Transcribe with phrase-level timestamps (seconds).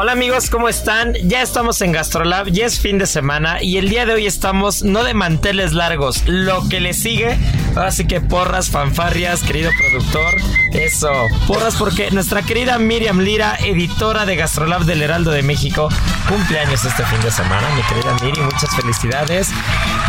[0.00, 1.14] Hola amigos, ¿cómo están?
[1.24, 4.84] Ya estamos en Gastrolab, ya es fin de semana y el día de hoy estamos
[4.84, 7.36] no de manteles largos, lo que le sigue,
[7.74, 10.36] así que porras, fanfarrias, querido productor,
[10.72, 15.88] eso, porras porque nuestra querida Miriam Lira, editora de Gastrolab del Heraldo de México,
[16.28, 19.50] cumpleaños este fin de semana, mi querida Miri, muchas felicidades.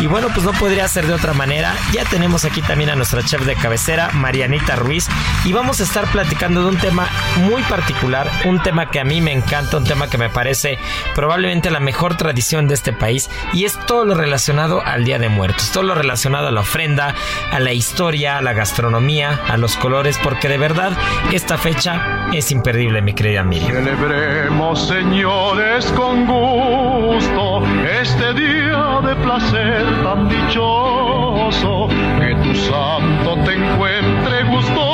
[0.00, 3.22] Y bueno, pues no podría ser de otra manera, ya tenemos aquí también a nuestra
[3.22, 5.06] chef de cabecera, Marianita Ruiz,
[5.44, 9.20] y vamos a estar platicando de un tema muy particular, un tema que a mí
[9.20, 10.78] me encanta, un tema que me parece
[11.14, 15.28] probablemente la mejor tradición de este país y es todo lo relacionado al Día de
[15.28, 17.14] Muertos, todo lo relacionado a la ofrenda,
[17.52, 20.92] a la historia, a la gastronomía, a los colores, porque de verdad
[21.32, 23.72] esta fecha es imperdible, mi querida Miriam.
[23.72, 27.62] Celebremos, señores, con gusto
[28.00, 31.88] este día de placer tan dichoso,
[32.20, 34.89] que tu santo te encuentre gustoso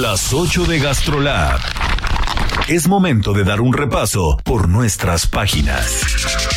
[0.00, 1.60] Las 8 de GastroLab.
[2.68, 6.49] Es momento de dar un repaso por nuestras páginas.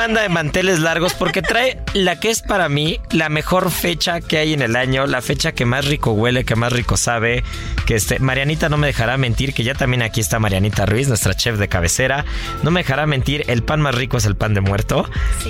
[0.00, 4.20] Miriam anda de manteles largos porque trae la que es para mí la mejor fecha
[4.20, 7.44] que hay en el año, la fecha que más rico huele, que más rico sabe,
[7.86, 11.34] que este Marianita no me dejará mentir, que ya también aquí está Marianita Ruiz, nuestra
[11.34, 12.24] chef de cabecera,
[12.62, 15.08] no me dejará mentir, el pan más rico es el pan de muerto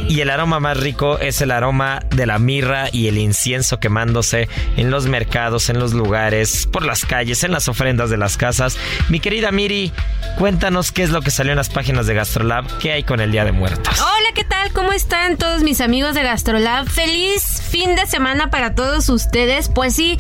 [0.09, 4.49] y el aroma más rico es el aroma de la mirra y el incienso quemándose
[4.77, 8.77] en los mercados, en los lugares, por las calles, en las ofrendas de las casas.
[9.09, 9.93] Mi querida Miri,
[10.39, 13.31] cuéntanos qué es lo que salió en las páginas de Gastrolab, qué hay con el
[13.31, 14.01] Día de Muertos.
[14.01, 14.73] Hola, ¿qué tal?
[14.73, 16.89] ¿Cómo están todos mis amigos de Gastrolab?
[16.89, 19.69] Feliz fin de semana para todos ustedes.
[19.69, 20.17] Pues sí,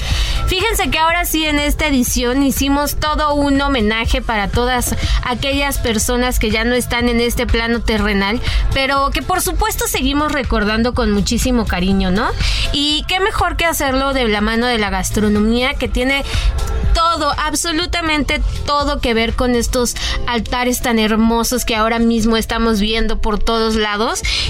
[0.46, 4.94] fíjense que ahora sí en esta edición hicimos todo un homenaje para todas
[5.24, 8.42] aquellas personas que ya no están en este plano terrenal,
[8.74, 12.28] pero que por supuesto seguimos recordando con muchísimo cariño, ¿no?
[12.74, 16.24] Y qué mejor que hacerlo de la mano de la gastronomía que tiene
[16.92, 19.94] todo, absolutamente todo que ver con estos
[20.26, 23.99] altares tan hermosos que ahora mismo estamos viendo por todos lados.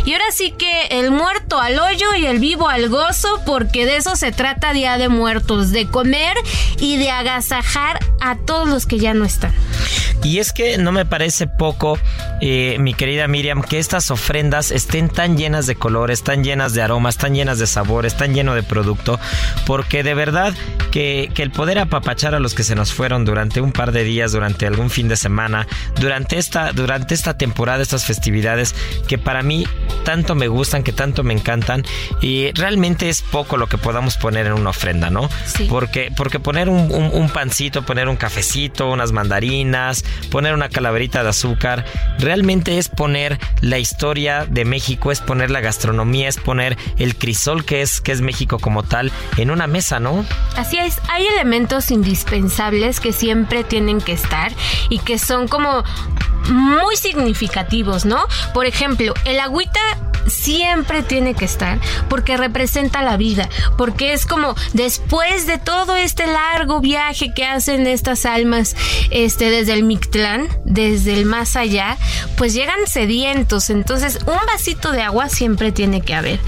[0.05, 3.97] Y ahora sí que el muerto al hoyo y el vivo al gozo, porque de
[3.97, 6.37] eso se trata Día de Muertos, de comer
[6.78, 9.53] y de agasajar a todos los que ya no están.
[10.22, 11.99] Y es que no me parece poco,
[12.43, 16.82] eh, mi querida Miriam, que estas ofrendas estén tan llenas de colores, tan llenas de
[16.82, 19.19] aromas, tan llenas de sabores, tan lleno de producto,
[19.67, 20.53] porque de verdad
[20.91, 24.05] que, que el poder apapachar a los que se nos fueron durante un par de
[24.05, 25.67] días, durante algún fin de semana,
[25.99, 28.75] durante esta, durante esta temporada, estas festividades,
[29.08, 29.66] que para mí
[30.04, 31.84] tanto me gustan, que tanto me encantan,
[32.22, 35.28] y realmente es poco lo que podamos poner en una ofrenda, ¿no?
[35.44, 35.66] Sí.
[35.69, 41.22] Porque, porque poner un, un- un pancito, poner un cafecito, unas mandarinas, poner una calaverita
[41.22, 41.84] de azúcar,
[42.19, 47.64] realmente es poner la historia de México, es poner la gastronomía, es poner el crisol
[47.64, 50.25] que es, que es México como tal en una mesa, ¿no?
[50.56, 54.50] Así es, hay elementos indispensables que siempre tienen que estar
[54.88, 55.84] y que son como
[56.48, 58.19] muy significativos, ¿no?
[58.54, 59.81] Por ejemplo, el agüita
[60.27, 61.79] siempre tiene que estar
[62.09, 67.87] porque representa la vida, porque es como después de todo este largo viaje que hacen
[67.87, 68.77] estas almas
[69.11, 71.97] este desde el Mictlán, desde el más allá,
[72.37, 76.41] pues llegan sedientos, entonces un vasito de agua siempre tiene que haber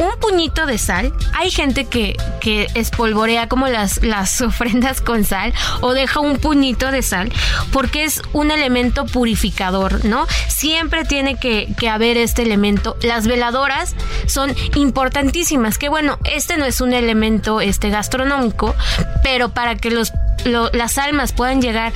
[0.00, 1.12] un puñito de sal.
[1.34, 6.90] Hay gente que, que espolvorea como las, las ofrendas con sal o deja un puñito
[6.90, 7.32] de sal
[7.72, 10.26] porque es un elemento purificador, ¿no?
[10.48, 12.96] Siempre tiene que, que haber este elemento.
[13.02, 13.94] Las veladoras
[14.26, 18.74] son importantísimas, que bueno, este no es un elemento este, gastronómico,
[19.22, 20.12] pero para que los
[20.44, 21.92] las almas puedan llegar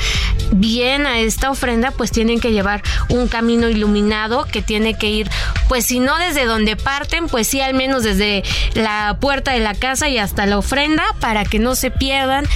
[0.52, 5.30] bien a esta ofrenda, pues tienen que llevar un camino iluminado que tiene que ir,
[5.68, 8.42] pues si no desde donde parten, pues sí al menos desde
[8.74, 12.46] la puerta de la casa y hasta la ofrenda para que no se pierdan.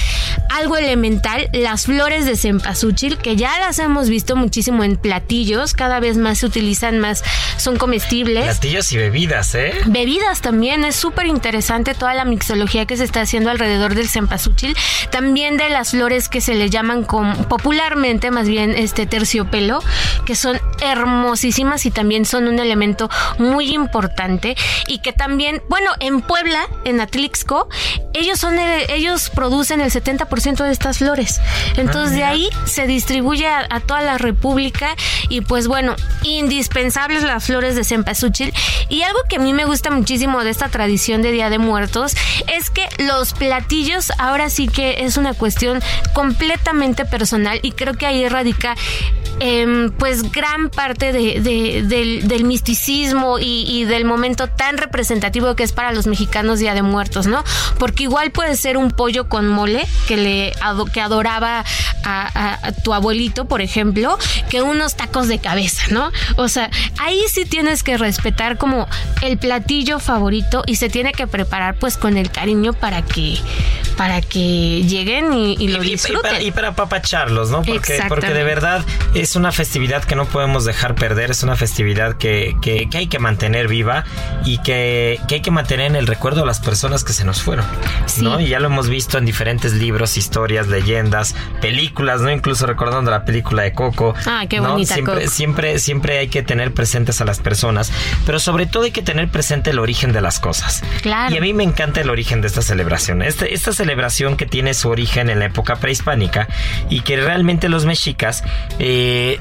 [0.51, 6.01] Algo elemental, las flores de cempasúchil, que ya las hemos visto muchísimo en platillos, cada
[6.01, 7.23] vez más se utilizan más,
[7.59, 8.45] son comestibles.
[8.45, 9.75] Platillos y bebidas, ¿eh?
[9.87, 14.77] Bebidas también, es súper interesante toda la mixología que se está haciendo alrededor del cempasúchil,
[15.11, 19.83] también de las flores que se le llaman popularmente, más bien este terciopelo,
[20.25, 24.57] que son hermosísimas y también son un elemento muy importante
[24.87, 25.26] y que también
[25.69, 27.69] bueno, en Puebla, en Atlixco,
[28.15, 31.41] ellos son ellos producen el 70% de estas flores.
[31.77, 34.97] Entonces ah, de ahí se distribuye a, toda la República
[35.29, 38.53] y pues bueno, indispensables las flores de cempasúchil
[38.89, 42.17] y algo que a mí me gusta muchísimo de esta tradición de Día de Muertos
[42.53, 45.81] es que los platillos ahora sí que es una cuestión
[46.15, 48.75] completamente personal y creo que ahí radica
[49.41, 55.16] em, pues gran parte del, misticismo y del momento tan representativo
[55.57, 57.45] que es para los mexicanos Día de Muertos, ¿no?
[57.79, 60.53] Porque igual puede ser un pollo con mole que le
[60.93, 61.65] que adoraba
[62.05, 64.19] a, tu abuelito, por ejemplo,
[64.49, 66.11] que unos tacos de cabeza, ¿no?
[66.37, 68.87] O sea, ahí sí tienes que respetar como
[69.23, 73.39] el platillo favorito y se tiene que preparar pues con el cariño para que
[73.97, 76.43] para que lleguen y, lo disfruten.
[76.43, 77.63] Y, para, papacharlos, ¿no?
[77.63, 78.85] Porque, porque de verdad
[79.15, 83.07] es una festividad que no podemos dejar perder, es una festividad que, que, que hay
[83.07, 84.05] que mantener viva
[84.45, 87.43] y que, que hay que mantener en el recuerdo a las personas que se nos
[87.43, 87.65] fueron.
[88.21, 88.41] ¿no?
[88.41, 92.31] Y ya lo hemos visto en diferentes libros, historias, leyendas, películas, ¿no?
[92.31, 94.15] Incluso recordando la película de Coco.
[94.27, 97.93] Ah, qué bonita siempre, siempre, siempre hay que tener presentes a las personas,
[98.25, 100.83] pero sobre todo hay que tener presente el origen de las cosas.
[101.03, 101.35] Claro.
[101.35, 103.23] Y a mí me encanta el origen de esta celebración.
[103.23, 106.49] Este, esta celebración que tiene su origen en la época prehispánica
[106.91, 108.43] y que realmente los mexicas
[108.79, 109.39] eh,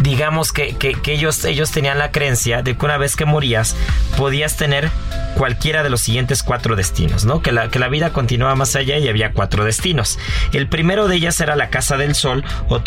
[0.00, 0.76] digamos que,
[1.06, 3.76] ellos, ellos tenían la creencia de que una vez que morías
[4.16, 4.87] podías tener
[5.36, 7.42] cualquiera de los siguientes cuatro destinos, ¿no?
[7.42, 10.18] Que la, que la vida continuaba más allá y había cuatro destinos.
[10.52, 12.80] El primero de ellas era la Casa del Sol o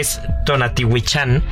[0.00, 1.42] es Tonatihuichan,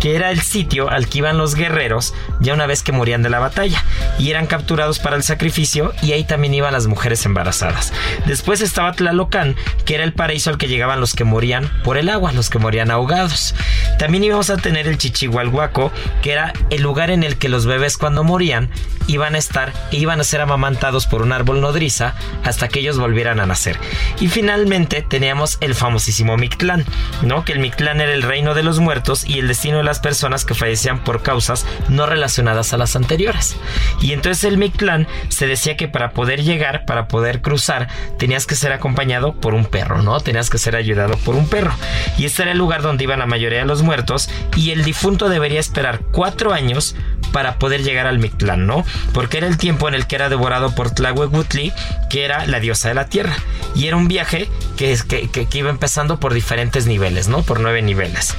[0.00, 3.30] que era el sitio al que iban los guerreros ya una vez que morían de
[3.30, 3.84] la batalla
[4.18, 7.92] y eran capturados para el sacrificio y ahí también iban las mujeres embarazadas.
[8.26, 12.08] Después estaba Tlalocan, que era el paraíso al que llegaban los que morían por el
[12.08, 13.54] agua, los que morían ahogados.
[13.98, 17.96] También íbamos a tener el Chichihualhuaco, que era el lugar en el que los bebés
[17.96, 18.70] cuando morían
[19.06, 22.14] iban a estar e iban a ser amamantados por un árbol nodriza
[22.44, 23.78] hasta que ellos volvieran a nacer.
[24.20, 26.84] Y finalmente teníamos el famosísimo Mictlán,
[27.22, 27.44] ¿no?
[27.44, 30.44] Que el Mictlán era el reino de los muertos y el destino de las personas
[30.44, 33.56] que fallecían por causas no relacionadas a las anteriores.
[34.00, 38.54] Y entonces el Mictlán se decía que para poder llegar, para poder cruzar, tenías que
[38.54, 40.20] ser acompañado por un perro, ¿no?
[40.20, 41.72] Tenías que ser ayudado por un perro.
[42.18, 45.28] Y este era el lugar donde iban la mayoría de los muertos y el difunto
[45.28, 46.94] debería esperar cuatro años
[47.32, 48.84] para poder llegar al Mictlán, ¿no?
[49.12, 51.72] Porque era el tiempo en el que era devorado por Tlahuehuetli,
[52.10, 53.34] que era la diosa de la tierra.
[53.74, 57.42] Y era un viaje que, que, que iba empezando por diferentes niveles, ¿no?
[57.42, 58.34] Por nueve niveles.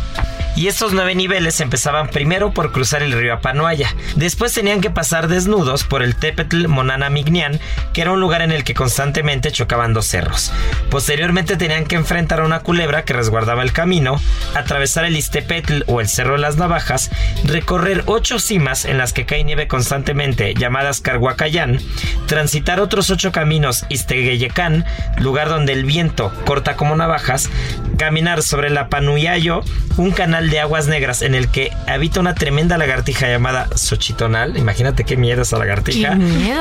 [0.56, 3.96] Y estos nueve niveles empezaban primero por cruzar el río Apanoaya.
[4.16, 7.60] Después tenían que pasar desnudos por el Tepetl Monana Mignian,
[7.92, 10.54] que era un lugar en el que constantemente chocaban dos cerros.
[10.92, 14.22] Posteriormente tenían que enfrentar a una culebra que resguardaba el camino,
[14.54, 17.10] atravesar el Istepetl o el Cerro de las Navajas,
[17.44, 21.80] recorrer ocho cimas en las que cae nieve constantemente, llamadas Carhuacayán,
[22.28, 24.86] transitar otros ocho caminos Istegueyecán,
[25.18, 27.50] lugar donde el viento corta como navajas,
[27.98, 29.62] caminar sobre la Panuyayo,
[29.98, 34.58] un canal de aguas negras en el que habita una tremenda lagartija llamada Xochitonal.
[34.58, 36.18] Imagínate qué miedo esa lagartija.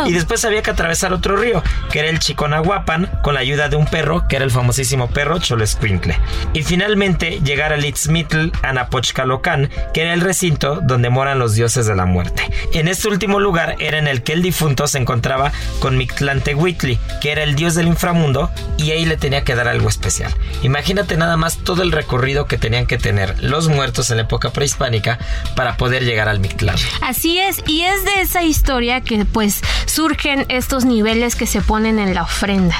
[0.06, 3.76] Y después había que atravesar otro río, que era el Chiconahuapan, con la ayuda de
[3.76, 6.18] un perro, que era el famosísimo perro Cholescuincle.
[6.52, 11.94] Y finalmente llegar al Itzmitl Anapochcalocán, que era el recinto donde moran los dioses de
[11.94, 12.42] la muerte.
[12.72, 17.32] En este último lugar era en el que el difunto se encontraba con Mictlantehuitli, que
[17.32, 20.32] era el dios del inframundo, y ahí le tenía que dar algo especial.
[20.62, 24.50] Imagínate nada más todo el recorrido que tenían que tener los muertos en la época
[24.50, 25.18] prehispánica
[25.54, 26.76] para poder llegar al Mictlán.
[27.00, 31.98] Así es, y es de esa historia que pues surgen estos niveles que se ponen
[31.98, 32.76] en la ofrenda,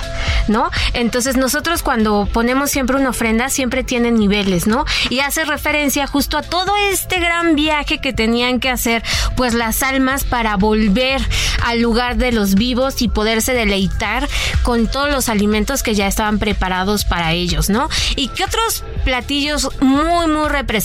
[0.48, 0.70] ¿no?
[0.94, 4.84] Entonces nosotros cuando ponemos siempre una ofrenda siempre tiene niveles, ¿no?
[5.10, 9.02] Y hace referencia justo a todo este gran viaje que tenían que hacer
[9.36, 11.20] pues las almas para volver
[11.64, 14.28] al lugar de los vivos y poderse deleitar
[14.62, 17.88] con todos los alimentos que ya estaban preparados para ellos, ¿no?
[18.16, 20.81] Y qué otros platillos muy muy representativos,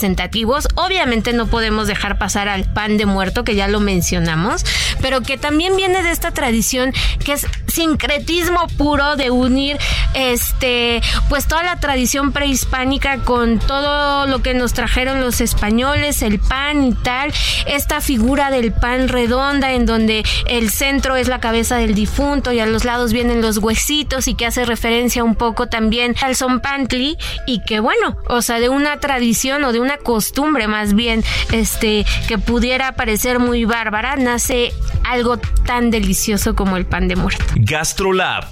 [0.76, 4.64] obviamente no podemos dejar pasar al pan de muerto que ya lo mencionamos,
[5.02, 9.78] pero que también viene de esta tradición que es sincretismo puro de unir
[10.14, 16.40] este pues toda la tradición prehispánica con todo lo que nos trajeron los españoles, el
[16.40, 17.34] pan y tal,
[17.68, 22.60] esta figura del pan redonda en donde el centro es la cabeza del difunto y
[22.60, 27.18] a los lados vienen los huesitos y que hace referencia un poco también al zompantli
[27.46, 32.06] y que bueno, o sea, de una tradición o de una costumbre más bien este
[32.28, 34.74] que pudiera parecer muy bárbara, nace
[35.06, 37.46] algo tan delicioso como el pan de muerto.
[37.56, 38.46] GastroLab.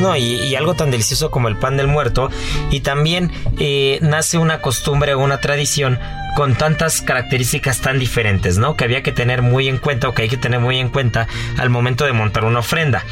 [0.00, 2.30] No, y, algo tan delicioso como el pan del muerto.
[2.70, 5.98] Y también eh, nace una costumbre o una tradición
[6.34, 8.76] con tantas características tan diferentes, ¿no?
[8.76, 11.26] Que había que tener muy en cuenta o que hay que tener muy en cuenta
[11.58, 13.04] al momento de montar una ofrenda.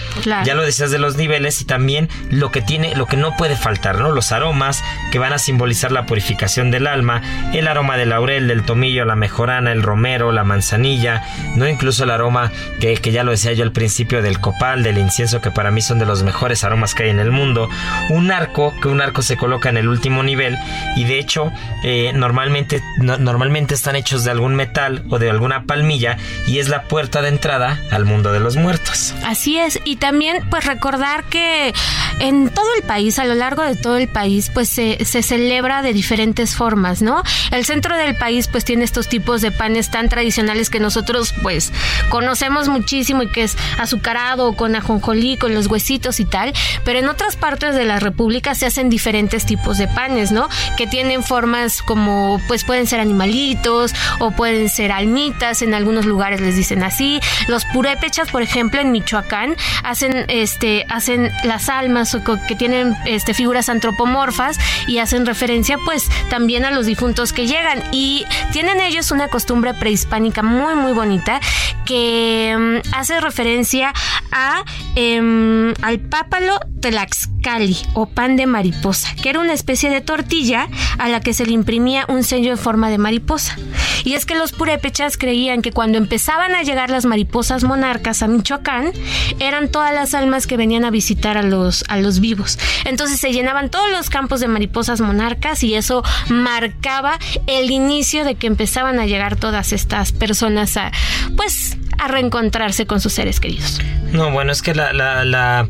[0.45, 3.57] Ya lo decías de los niveles y también lo que tiene, lo que no puede
[3.57, 4.13] faltar, ¿no?
[4.13, 7.23] Los aromas que van a simbolizar la purificación del alma,
[7.53, 11.23] el aroma del laurel, del tomillo, la mejorana, el romero, la manzanilla,
[11.57, 14.99] no incluso el aroma que, que ya lo decía yo al principio del copal, del
[14.99, 17.69] incienso, que para mí son de los mejores aromas que hay en el mundo,
[18.11, 20.57] un arco, que un arco se coloca en el último nivel
[20.97, 21.53] y de hecho
[21.85, 22.83] eh, normalmente
[23.17, 27.29] normalmente están hechos de algún metal o de alguna palmilla y es la puerta de
[27.29, 29.15] entrada al mundo de los muertos.
[29.25, 31.73] Así es, y también pues recordar que
[32.21, 35.83] en todo el país, a lo largo de todo el país, pues se, se celebra
[35.83, 37.23] de diferentes formas, ¿no?
[37.51, 41.73] El centro del país pues tiene estos tipos de panes tan tradicionales que nosotros pues
[42.11, 46.53] conocemos muchísimo y que es azucarado con ajonjolí, con los huesitos y tal,
[46.85, 50.49] pero en otras partes de la República se hacen diferentes tipos de panes, ¿no?
[50.77, 56.41] Que tienen formas como pues pueden ser animalitos o pueden ser almitas, en algunos lugares
[56.41, 57.21] les dicen así.
[57.47, 63.69] Los purépechas, por ejemplo, en Michoacán hacen este hacen las almas que tienen este figuras
[63.69, 69.29] antropomorfas y hacen referencia pues también a los difuntos que llegan y tienen ellos una
[69.29, 71.41] costumbre prehispánica muy muy bonita
[71.85, 73.93] que mm, hace referencia
[74.31, 74.63] a
[74.95, 81.09] em, al pápalo tlaxcali o pan de mariposa, que era una especie de tortilla a
[81.09, 83.57] la que se le imprimía un sello en forma de mariposa.
[84.05, 88.29] Y es que los purépechas creían que cuando empezaban a llegar las mariposas monarcas a
[88.29, 88.93] Michoacán,
[89.39, 92.59] eran todas las almas que venían a visitar a los, a los vivos.
[92.85, 98.35] Entonces se llenaban todos los campos de mariposas monarcas y eso marcaba el inicio de
[98.35, 100.93] que empezaban a llegar todas estas personas a,
[101.37, 103.81] pues, a reencontrarse con sus seres queridos.
[104.13, 105.69] No, bueno, es que la, la, la,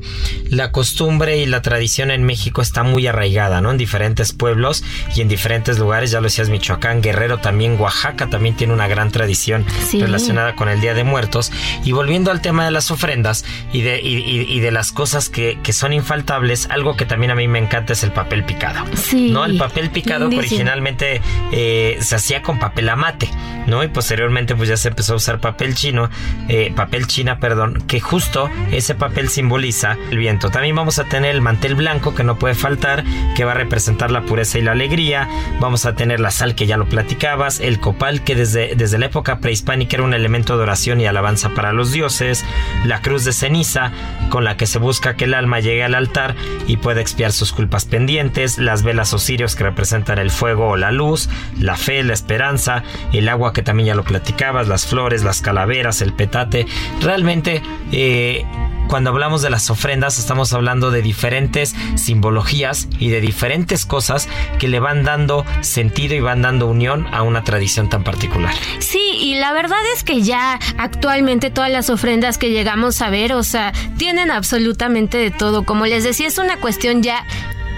[0.49, 3.73] la, costumbre y la tradición en México está muy arraigada, ¿no?
[3.73, 4.85] En diferentes pueblos
[5.17, 9.11] y en diferentes lugares, ya lo decías, Michoacán, Guerrero, también Oaxaca también tiene una gran
[9.11, 11.51] tradición relacionada con el Día de Muertos.
[11.85, 15.59] Y volviendo al tema de las ofrendas y de, y, y, de las cosas que,
[15.63, 18.85] que, son infaltables, algo que también a mí me encanta es el papel picado.
[18.95, 19.31] Sí.
[19.31, 19.45] ¿No?
[19.45, 21.21] El papel picado que originalmente
[21.53, 23.31] eh, se hacía con papel amate,
[23.67, 23.83] ¿no?
[23.83, 26.11] Y posteriormente pues ya se empezó a usar papel chino,
[26.49, 30.51] eh, papel china, perdón, que justo ese papel simboliza el viento.
[30.51, 34.11] También vamos a tener el mantel blanco que no puede faltar, que va a representar
[34.11, 35.29] la pureza y la alegría.
[35.61, 39.07] Vamos a tener la sal que ya lo platicabas, el copal que desde, desde la
[39.07, 42.45] época prehispánica era un elemento de oración y alabanza para los dioses,
[42.85, 43.93] la cruz de ceniza
[44.31, 46.35] con la que se busca que el alma llegue al altar
[46.67, 50.77] y pueda expiar sus culpas pendientes, las velas o cirios que representan el fuego o
[50.77, 51.29] la luz,
[51.61, 56.03] la fe, la esperanza, el agua que también ya lo platicabas, las flores, las calaveras,
[56.03, 56.67] el petate.
[57.01, 57.63] Realmente
[57.93, 58.45] eh,
[58.89, 64.29] cuando hablamos de las ofrendas estamos hablando de diferentes simbologías y de diferentes cosas
[64.59, 68.55] que le van dando sentido y van dando unión a una tradición tan particular.
[68.81, 73.35] Sí, y la verdad es que ya actualmente todas las ofrendas que llegamos a ver,
[73.35, 75.65] o sea, tienen absolutamente de todo.
[75.65, 77.25] Como les decía, es una cuestión ya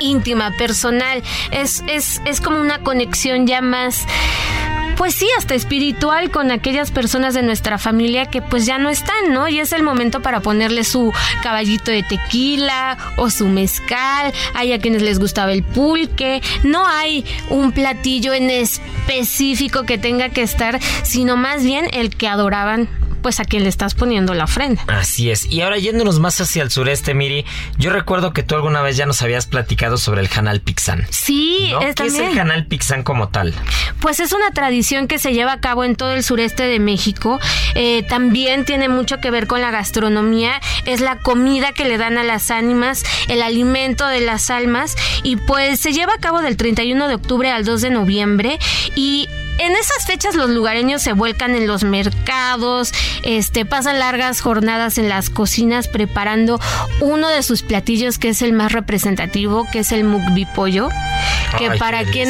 [0.01, 1.23] íntima, personal.
[1.51, 4.07] Es, es, es como una conexión ya más
[5.01, 9.33] pues sí, hasta espiritual con aquellas personas de nuestra familia que pues ya no están,
[9.33, 9.49] ¿no?
[9.49, 11.11] Y es el momento para ponerle su
[11.43, 17.25] caballito de tequila o su mezcal, hay a quienes les gustaba el pulque, no hay
[17.49, 23.41] un platillo en específico que tenga que estar, sino más bien el que adoraban pues
[23.41, 24.83] a quien le estás poniendo la ofrenda.
[24.89, 25.47] Así es.
[25.47, 27.45] Y ahora yéndonos más hacia el sureste, Miri,
[27.79, 31.07] yo recuerdo que tú alguna vez ya nos habías platicado sobre el Hanal Pixán.
[31.11, 31.83] Sí, ¿no?
[31.83, 33.55] es ¿Qué es el Hanal Pixán como tal?
[34.01, 37.39] Pues es una tradición que se lleva a cabo en todo el sureste de México.
[37.75, 40.61] Eh, también tiene mucho que ver con la gastronomía.
[40.85, 44.97] Es la comida que le dan a las ánimas, el alimento de las almas.
[45.23, 48.59] Y pues se lleva a cabo del 31 de octubre al 2 de noviembre.
[48.95, 49.29] Y
[49.59, 52.93] en esas fechas los lugareños se vuelcan en los mercados,
[53.23, 56.61] este, pasan largas jornadas en las cocinas preparando
[57.01, 60.89] uno de sus platillos que es el más representativo, que es el mukbi pollo,
[61.59, 62.29] que Ay, para quien,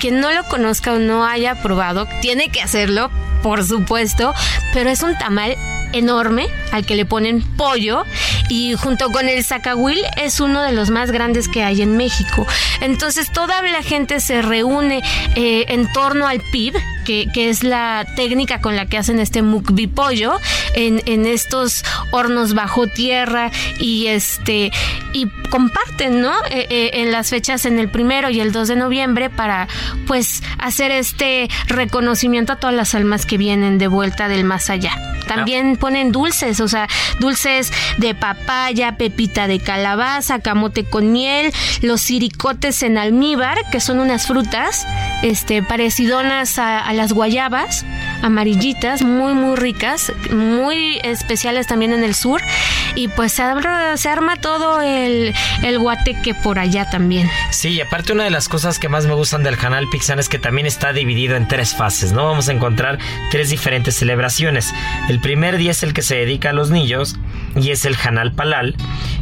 [0.00, 3.10] quien no lo conozca o no haya probado, tiene que hacerlo,
[3.42, 4.32] por supuesto,
[4.72, 5.56] pero es un tamal
[5.92, 8.04] enorme al que le ponen pollo
[8.48, 12.46] y junto con el zacahuil es uno de los más grandes que hay en México.
[12.80, 15.02] Entonces toda la gente se reúne
[15.36, 16.74] eh, en torno al pib,
[17.10, 20.38] que, que es la técnica con la que hacen este mukbi pollo
[20.74, 23.50] en, en estos hornos bajo tierra
[23.80, 24.70] y este
[25.12, 26.32] y comparten, ¿no?
[26.50, 29.66] Eh, eh, en las fechas en el primero y el 2 de noviembre para
[30.06, 34.92] pues hacer este reconocimiento a todas las almas que vienen de vuelta del más allá.
[35.26, 36.88] También ponen dulces, o sea,
[37.20, 41.52] dulces de papaya, pepita de calabaza, camote con miel,
[41.82, 44.86] los siricotes en almíbar, que son unas frutas,
[45.22, 47.86] este, parecidonas a, a las guayabas,
[48.22, 52.40] amarillitas, muy, muy ricas, muy especiales también en el sur.
[52.94, 57.30] Y pues se arma, se arma todo el, el guateque por allá también.
[57.50, 60.28] Sí, y aparte una de las cosas que más me gustan del Hanal Pixán es
[60.28, 62.26] que también está dividido en tres fases, ¿no?
[62.26, 62.98] Vamos a encontrar
[63.30, 64.72] tres diferentes celebraciones.
[65.08, 67.16] El primer día es el que se dedica a los niños
[67.54, 68.74] y es el Hanal Palal.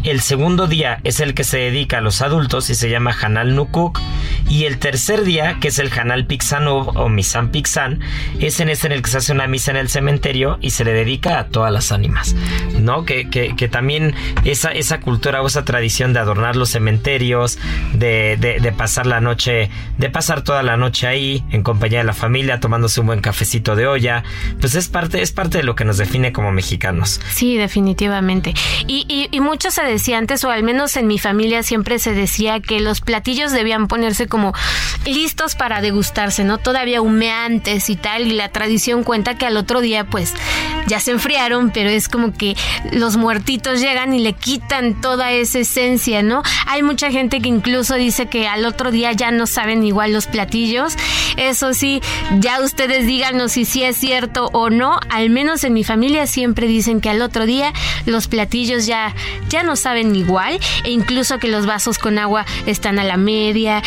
[0.03, 3.55] El segundo día es el que se dedica a los adultos y se llama Hanal
[3.55, 4.01] Nukuk.
[4.49, 8.01] Y el tercer día, que es el Hanal Pixán o, o Misan Pixán,
[8.41, 10.85] es en este en el que se hace una misa en el cementerio y se
[10.85, 12.35] le dedica a todas las ánimas,
[12.81, 13.05] ¿no?
[13.05, 14.15] Que, que, que también
[14.45, 17.59] esa, esa cultura o esa tradición de adornar los cementerios,
[17.93, 22.05] de, de, de pasar la noche, de pasar toda la noche ahí en compañía de
[22.05, 24.25] la familia, tomándose un buen cafecito de olla,
[24.61, 27.21] pues es parte, es parte de lo que nos define como mexicanos.
[27.31, 28.55] Sí, definitivamente.
[28.87, 32.15] Y, y, y, mucho se decía antes, o al menos en mi familia siempre se
[32.15, 34.55] decía que los platillos debían ponerse como
[35.05, 36.57] listos para degustarse, ¿no?
[36.59, 40.35] Todavía humeantes y tal, y la tradición cuenta que al otro día pues
[40.87, 42.57] ya se enfriaron, pero es como que
[42.93, 46.43] los muertitos llegan y le quitan toda esa esencia, ¿no?
[46.67, 50.27] Hay mucha gente que incluso dice que al otro día ya no saben igual los
[50.27, 50.95] platillos.
[51.37, 52.01] Eso sí,
[52.41, 54.99] ya ustedes díganos si sí es cierto o no.
[55.11, 57.73] Al menos en mi familia siempre dicen que al otro día
[58.07, 59.15] los platillos ya,
[59.49, 63.83] ya no saben igual e incluso que los vasos con agua están a la media.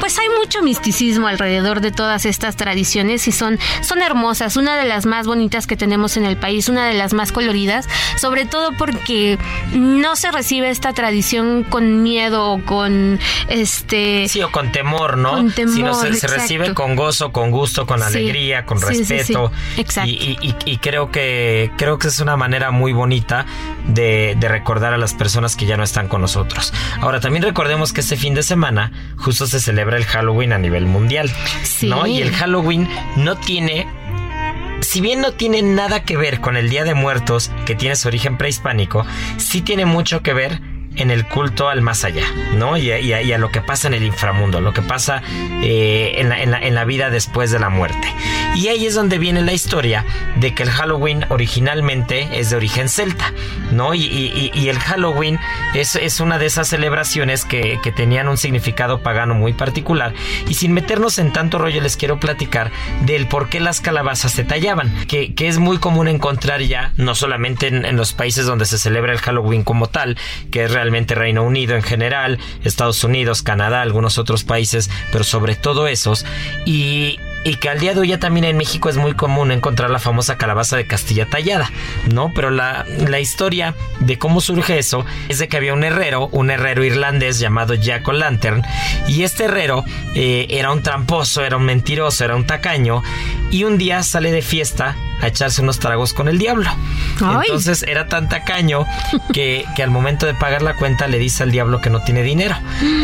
[0.00, 4.17] Pues hay mucho misticismo alrededor de todas estas tradiciones y son, son hermosas,
[4.56, 7.88] una de las más bonitas que tenemos en el país, una de las más coloridas,
[8.16, 9.38] sobre todo porque
[9.72, 14.28] no se recibe esta tradición con miedo o con este...
[14.28, 15.30] Sí, o con temor, ¿no?
[15.32, 18.04] Con temor, Sino se, recibe con gozo, con gusto, con Sí.
[18.06, 19.14] alegría, con Sí, sí, sí.
[19.18, 19.52] respeto.
[19.76, 20.10] Exacto.
[20.10, 23.46] Y, y- y- creo que creo que es una manera muy bonita
[23.86, 26.72] de, de recordar a las personas que ya no están con nosotros.
[27.00, 30.86] Ahora, también recordemos que este fin de semana justo se celebra el Halloween a nivel
[30.86, 31.30] mundial.
[31.62, 31.88] Sí.
[31.88, 32.06] ¿No?
[32.06, 33.86] Y el Halloween no tiene
[34.80, 38.08] si bien no tiene nada que ver con el Día de Muertos, que tiene su
[38.08, 39.04] origen prehispánico,
[39.36, 40.60] sí tiene mucho que ver
[40.98, 42.24] en el culto al más allá,
[42.56, 42.76] ¿no?
[42.76, 45.22] Y a, y a- y a lo que pasa en el inframundo, lo que pasa
[45.62, 48.12] eh, en, la, en la- en la vida después de la muerte.
[48.54, 50.04] Y ahí es donde viene la historia
[50.36, 53.32] de que el Halloween originalmente es de origen celta,
[53.72, 53.94] ¿no?
[53.94, 54.00] Y,
[54.54, 55.38] y- el Halloween
[55.74, 60.12] es, es una de esas celebraciones que, que tenían un significado pagano muy particular.
[60.48, 62.70] Y sin meternos en tanto rollo, les quiero platicar
[63.06, 67.14] del por qué las calabazas se tallaban, que, que es muy común encontrar ya, no
[67.14, 70.16] solamente en, en los países donde se celebra el Halloween como tal,
[70.50, 75.54] que es realmente Reino Unido en general, Estados Unidos, Canadá, algunos otros países, pero sobre
[75.54, 76.24] todo esos.
[76.64, 79.90] Y, y que al día de hoy ya también en México es muy común encontrar
[79.90, 81.70] la famosa calabaza de Castilla tallada,
[82.12, 82.32] ¿no?
[82.34, 86.50] Pero la, la historia de cómo surge eso es de que había un herrero, un
[86.50, 88.62] herrero irlandés llamado Jack O'Lantern,
[89.06, 93.02] y este herrero eh, era un tramposo, era un mentiroso, era un tacaño,
[93.50, 96.70] y un día sale de fiesta a echarse unos tragos con el diablo.
[97.22, 97.46] Ay.
[97.46, 98.86] Entonces era tan tacaño
[99.32, 102.22] que, que al momento de pagar la cuenta le dice al diablo que no tiene
[102.22, 102.56] dinero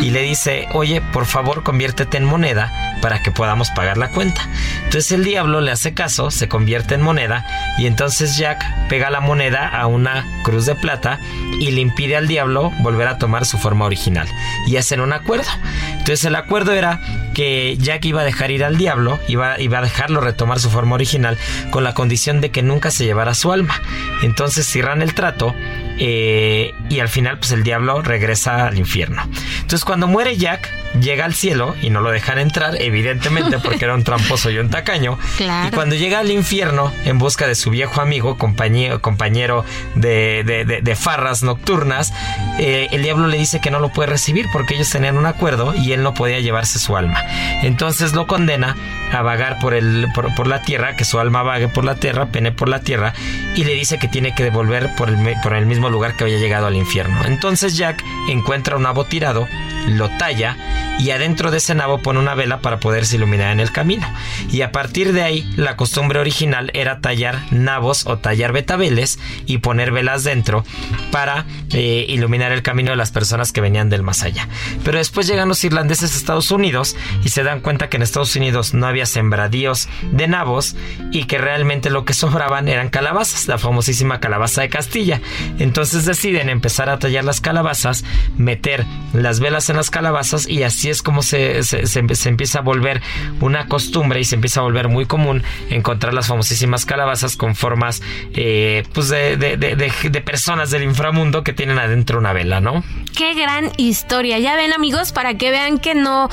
[0.03, 4.49] y le dice, oye, por favor conviértete en moneda para que podamos pagar la cuenta.
[4.85, 7.45] Entonces el diablo le hace caso, se convierte en moneda
[7.79, 11.19] y entonces Jack pega la moneda a una cruz de plata
[11.59, 14.29] y le impide al diablo volver a tomar su forma original
[14.67, 15.51] y hacen un acuerdo.
[15.93, 17.01] Entonces el acuerdo era
[17.35, 20.95] que Jack iba a dejar ir al diablo, iba, iba a dejarlo retomar su forma
[20.95, 21.37] original
[21.71, 23.81] con la condición de que nunca se llevara su alma.
[24.23, 25.55] Entonces cierran el trato
[25.99, 29.23] eh, y al final pues el diablo regresa al infierno.
[29.63, 33.95] Entonces cuando muere Jack, llega al cielo y no lo dejan entrar, evidentemente porque era
[33.95, 35.19] un tramposo y un tacaño.
[35.67, 41.43] Y cuando llega al infierno en busca de su viejo amigo, compañero, compañero de, farras
[41.43, 42.13] nocturnas,
[42.59, 45.75] eh, el diablo le dice que no lo puede recibir porque ellos tenían un acuerdo
[45.75, 47.23] y él no podía llevarse su alma.
[47.63, 48.77] Entonces lo condena
[49.13, 52.53] a vagar por, el, por, la tierra, que su alma vague por la tierra, pene
[52.53, 53.13] por la tierra,
[53.55, 56.39] y le dice que tiene que devolver por el, por el mismo lugar que había
[56.39, 57.25] llegado al infierno.
[57.25, 59.47] Entonces Jack encuentra un nabo tirado,
[59.87, 60.57] lo talla
[60.99, 64.07] y adentro de ese nabo pone una vela para poderse iluminar en el camino.
[64.51, 69.59] Y a partir de ahí, la costumbre original era tallar nabos o tallar betabeles y
[69.59, 70.65] poner velas dentro
[71.11, 74.49] para eh, iluminar el camino de las personas que venían del más allá.
[74.85, 78.35] Pero después llegan los irlandeses a Estados Unidos y se dan cuenta que en Estados
[78.37, 80.77] Unidos no había sembradíos de nabos
[81.11, 85.21] y que realmente lo que sobraban eran calabazas, la famosísima calabaza de Castilla.
[85.59, 88.05] Entonces deciden empezar a tallar las calabazas,
[88.37, 93.01] meter las velas en las calabazas y así es como se, se, empieza a volver
[93.41, 98.03] una costumbre y se empieza a volver muy común encontrar las famosísimas calabazas con formas
[98.35, 102.83] eh, pues de, de, personas del inframundo que tienen adentro una vela, ¿no?
[103.17, 104.39] Qué gran historia.
[104.39, 106.29] Ya ven amigos, para que vean que no,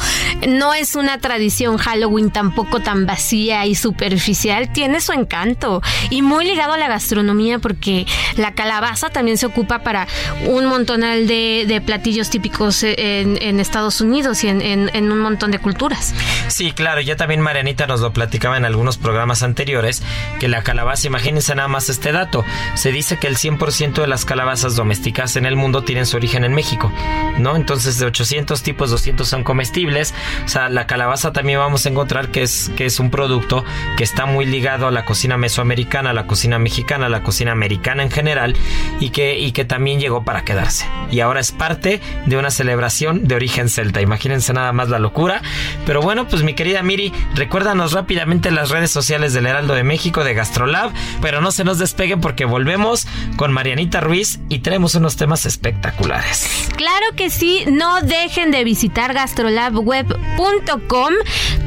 [0.47, 6.45] no es una tradición Halloween tampoco tan vacía y superficial, tiene su encanto y muy
[6.45, 8.05] ligado a la gastronomía porque
[8.37, 10.07] la calabaza también se ocupa para
[10.47, 16.13] un montonal de, platillos típicos en, en Estados Unidos y en, un montón de culturas.
[16.47, 20.01] Sí, claro, ya también Marianita nos lo platicaba en algunos programas anteriores,
[20.39, 22.43] que la calabaza, imagínense nada más este dato,
[22.75, 26.43] se dice que el 100% de las calabazas domesticadas en el mundo tienen su origen
[26.43, 26.91] en México,
[27.37, 27.55] ¿no?
[27.55, 30.13] Entonces de 800 tipos, 200 son comestibles,
[30.45, 33.63] o sea, la calabaza también vamos a encontrar que es, que es un producto
[33.97, 37.51] que está muy ligado a la cocina mesoamericana, a la cocina mexicana, a la cocina
[37.51, 38.55] americana en general,
[38.99, 40.85] y que, y que también llegó para quedarse.
[41.11, 45.41] Y ahora es parte de una celebración de origen celta, imagínense nada más la locura.
[45.85, 50.25] Pero bueno, pues mi querida Miri, recuérdanos rápidamente las redes sociales del Heraldo de México,
[50.25, 55.15] de Gastrolab, pero no se nos despeguen porque volvemos con Marianita Ruiz y tenemos unos
[55.15, 56.69] temas espectaculares.
[56.75, 61.13] Claro que sí, no dejen de visitar gastrolabweb.com.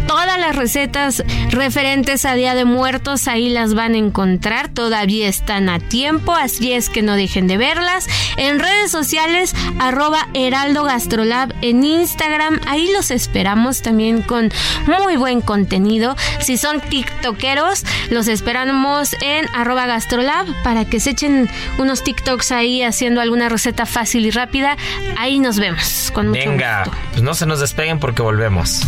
[0.07, 5.70] Todas las recetas referentes a Día de Muertos ahí las van a encontrar, todavía están
[5.70, 8.07] a tiempo, así es que no dejen de verlas.
[8.37, 12.34] En redes sociales, arroba Heraldo Gastrolab en Instagram,
[12.66, 14.51] ahí los esperamos también con
[14.87, 16.16] muy buen contenido.
[16.40, 22.83] Si son tiktokeros, los esperamos en arroba gastrolab para que se echen unos tiktoks ahí
[22.83, 24.77] haciendo alguna receta fácil y rápida.
[25.18, 26.11] Ahí nos vemos.
[26.12, 28.83] Con mucho Venga, pues no se nos despeguen porque volvemos.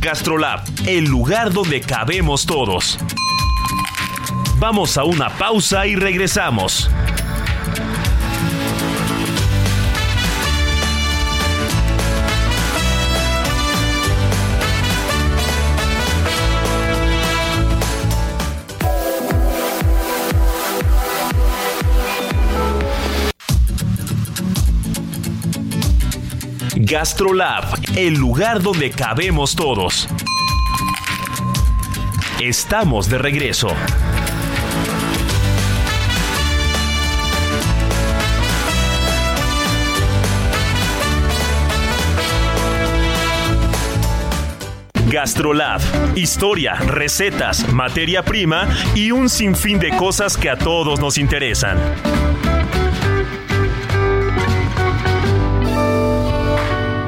[0.00, 2.98] Gastrolab, el lugar donde cabemos todos.
[4.58, 6.90] Vamos a una pausa y regresamos.
[26.92, 30.06] GastroLab, el lugar donde cabemos todos.
[32.38, 33.68] Estamos de regreso.
[45.06, 45.80] Gastrolab,
[46.14, 51.78] historia, recetas, materia prima y un sinfín de cosas que a todos nos interesan.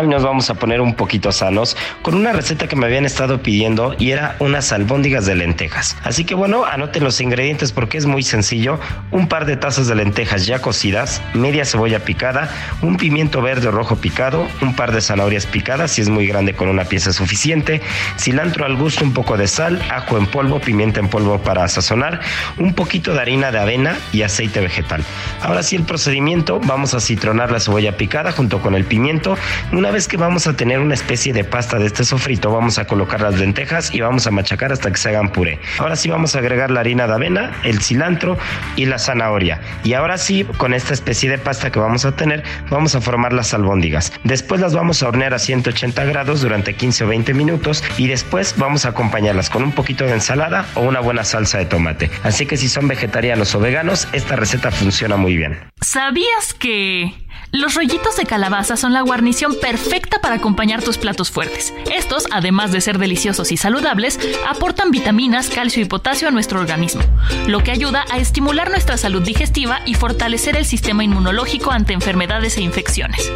[0.05, 3.43] Hoy nos vamos a poner un poquito sanos con una receta que me habían estado
[3.43, 5.97] pidiendo y era unas albóndigas de lentejas.
[6.05, 8.79] Así que bueno, anoten los ingredientes porque es muy sencillo.
[9.12, 12.51] Un par de tazas de lentejas ya cocidas, media cebolla picada,
[12.83, 16.53] un pimiento verde o rojo picado, un par de zanahorias picadas si es muy grande
[16.53, 17.81] con una pieza suficiente,
[18.19, 22.21] cilantro al gusto, un poco de sal, ajo en polvo, pimienta en polvo para sazonar,
[22.59, 25.03] un poquito de harina de avena y aceite vegetal.
[25.40, 29.38] Ahora sí el procedimiento, vamos a citronar la cebolla picada junto con el pimiento,
[29.73, 32.85] una vez que vamos a tener una especie de pasta de este sofrito, vamos a
[32.85, 35.61] colocar las lentejas y vamos a machacar hasta que se hagan puré.
[35.78, 38.37] Ahora sí vamos a agregar la harina de avena, el cilantro
[38.74, 39.61] y la zanahoria.
[39.85, 43.33] Y ahora sí, con esta especie de pasta que vamos a tener, vamos a formar
[43.33, 44.12] las albóndigas.
[44.24, 48.57] Después las vamos a hornear a 180 grados durante 15 o 20 minutos y después
[48.59, 52.11] vamos a acompañarlas con un poquito de ensalada o una buena salsa de tomate.
[52.24, 55.61] Así que si son vegetarianos o veganos, esta receta funciona muy bien.
[55.80, 57.24] ¿Sabías que
[57.55, 61.73] Los rollitos de calabaza son la guarnición perfecta para acompañar tus platos fuertes.
[61.95, 67.03] Estos, además de ser deliciosos y saludables, aportan vitaminas, calcio y potasio a nuestro organismo,
[67.47, 72.57] lo que ayuda a estimular nuestra salud digestiva y fortalecer el sistema inmunológico ante enfermedades
[72.57, 73.31] e infecciones.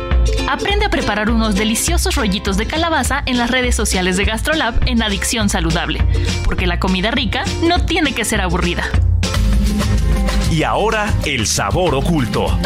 [0.50, 5.00] Aprende a preparar unos deliciosos rollitos de calabaza en las redes sociales de GastroLab en
[5.00, 6.04] Adicción Saludable,
[6.42, 8.82] porque la comida rica no tiene que ser aburrida.
[10.50, 12.58] Y ahora el sabor oculto.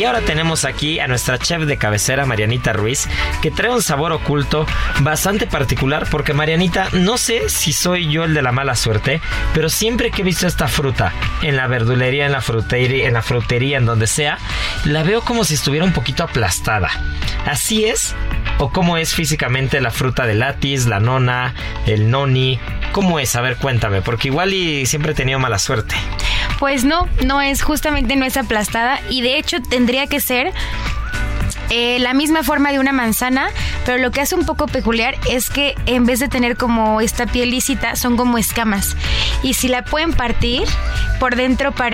[0.00, 3.06] Y ahora tenemos aquí a nuestra chef de cabecera, Marianita Ruiz,
[3.42, 4.64] que trae un sabor oculto
[5.00, 9.20] bastante particular porque Marianita, no sé si soy yo el de la mala suerte,
[9.52, 13.20] pero siempre que he visto esta fruta en la verdulería, en la frutería, en la
[13.20, 14.38] frutería, en donde sea,
[14.86, 16.88] la veo como si estuviera un poquito aplastada.
[17.44, 18.14] ¿Así es?
[18.56, 21.52] ¿O cómo es físicamente la fruta de latis, la nona,
[21.84, 22.58] el noni?
[22.92, 23.36] ¿Cómo es?
[23.36, 25.94] A ver, cuéntame, porque igual y siempre he tenido mala suerte.
[26.58, 30.52] Pues no, no es, justamente no es aplastada y de hecho tendría que ser
[31.70, 33.48] eh, la misma forma de una manzana,
[33.86, 37.26] pero lo que hace un poco peculiar es que en vez de tener como esta
[37.26, 38.96] piel lícita, son como escamas.
[39.42, 40.64] Y si la pueden partir,
[41.18, 41.92] por dentro para...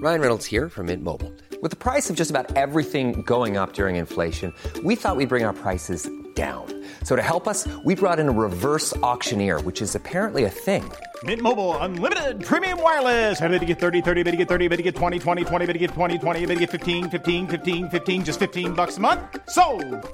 [0.00, 1.32] Ryan Reynolds here from Mint Mobile.
[1.62, 5.44] With the price of just about everything going up during inflation, we thought we'd bring
[5.44, 6.66] our prices down.
[7.04, 10.84] So to help us, we brought in a reverse auctioneer, which is apparently a thing.
[11.24, 13.40] Mint Mobile unlimited premium wireless.
[13.40, 15.66] Ready to get 30, 30, bit to get 30, bit to get 20, 20, 20,
[15.66, 18.96] bit to get 20, 20, bit to get 15, 15, 15, 15 just 15 bucks
[18.96, 19.20] a month.
[19.48, 19.62] So,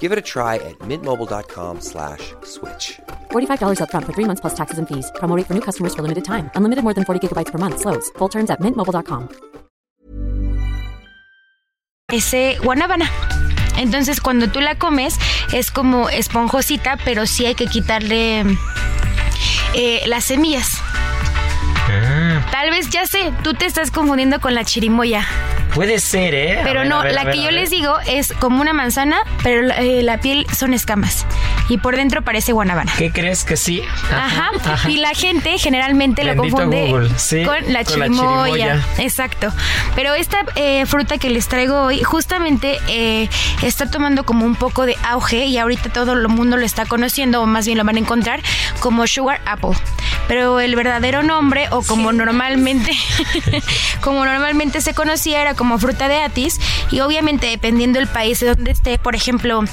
[0.01, 3.01] Give it a try at mintmobile.com slash switch.
[3.31, 5.11] $45 upfront for three months plus taxes and fees.
[5.17, 6.51] Promo rate for new customers for limited time.
[6.57, 7.81] Unlimited more than 40 gigabytes per month.
[7.81, 8.11] Slows.
[8.19, 9.49] Full terms at mintmobile.com.
[12.11, 13.11] ese guanábana.
[13.77, 15.19] Entonces cuando tú la comes
[15.53, 18.45] es como esponjosita, pero sí hay que quitarle
[19.75, 20.81] eh, las semillas.
[22.51, 25.27] Tal vez ya sé, tú te estás confundiendo con la chirimoya.
[25.75, 26.61] Puede ser, ¿eh?
[26.65, 29.63] Pero ver, no, ver, la ver, que yo les digo es como una manzana, pero
[29.63, 31.27] la, eh, la piel son escamas.
[31.69, 32.93] Y por dentro parece guanábana.
[32.97, 33.83] ¿Qué crees que sí?
[34.11, 34.51] Ajá.
[34.89, 38.53] Y la gente generalmente lo confunde sí, con la con la chirimoya.
[38.53, 38.87] chirimoya.
[38.99, 39.53] Exacto.
[39.95, 43.29] Pero esta eh, fruta que les traigo hoy justamente eh,
[43.63, 47.43] está tomando como un poco de auge y ahorita todo el mundo lo está conociendo
[47.43, 48.41] o más bien lo van a encontrar
[48.81, 49.77] como sugar apple.
[50.27, 52.93] Pero el verdadero nombre o como normalmente
[54.01, 58.55] como normalmente se conocía era como fruta de atis y obviamente dependiendo del país de
[58.55, 59.65] donde esté, por ejemplo,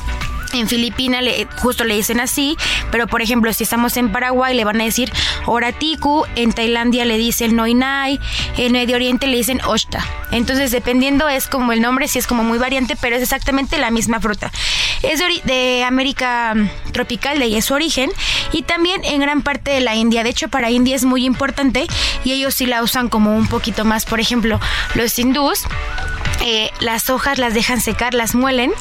[0.56, 2.58] en Filipinas le- justo le dicen así,
[2.91, 5.12] pero por ejemplo si estamos en Paraguay le van a decir
[5.46, 8.20] oratiku, en Tailandia le dicen noinai,
[8.58, 10.06] en Medio Oriente le dicen oshta.
[10.32, 13.91] Entonces dependiendo es como el nombre, si es como muy variante, pero es exactamente la
[13.91, 14.52] misma fruta.
[15.02, 18.10] Es de, de América mm, tropical, de ahí es su origen,
[18.52, 20.24] y también en gran parte de la India.
[20.24, 21.88] De hecho para India es muy importante
[22.24, 24.06] y ellos sí la usan como un poquito más.
[24.06, 24.60] Por ejemplo,
[24.96, 25.63] los hindús
[26.41, 28.72] eh, las hojas las dejan secar, las muelen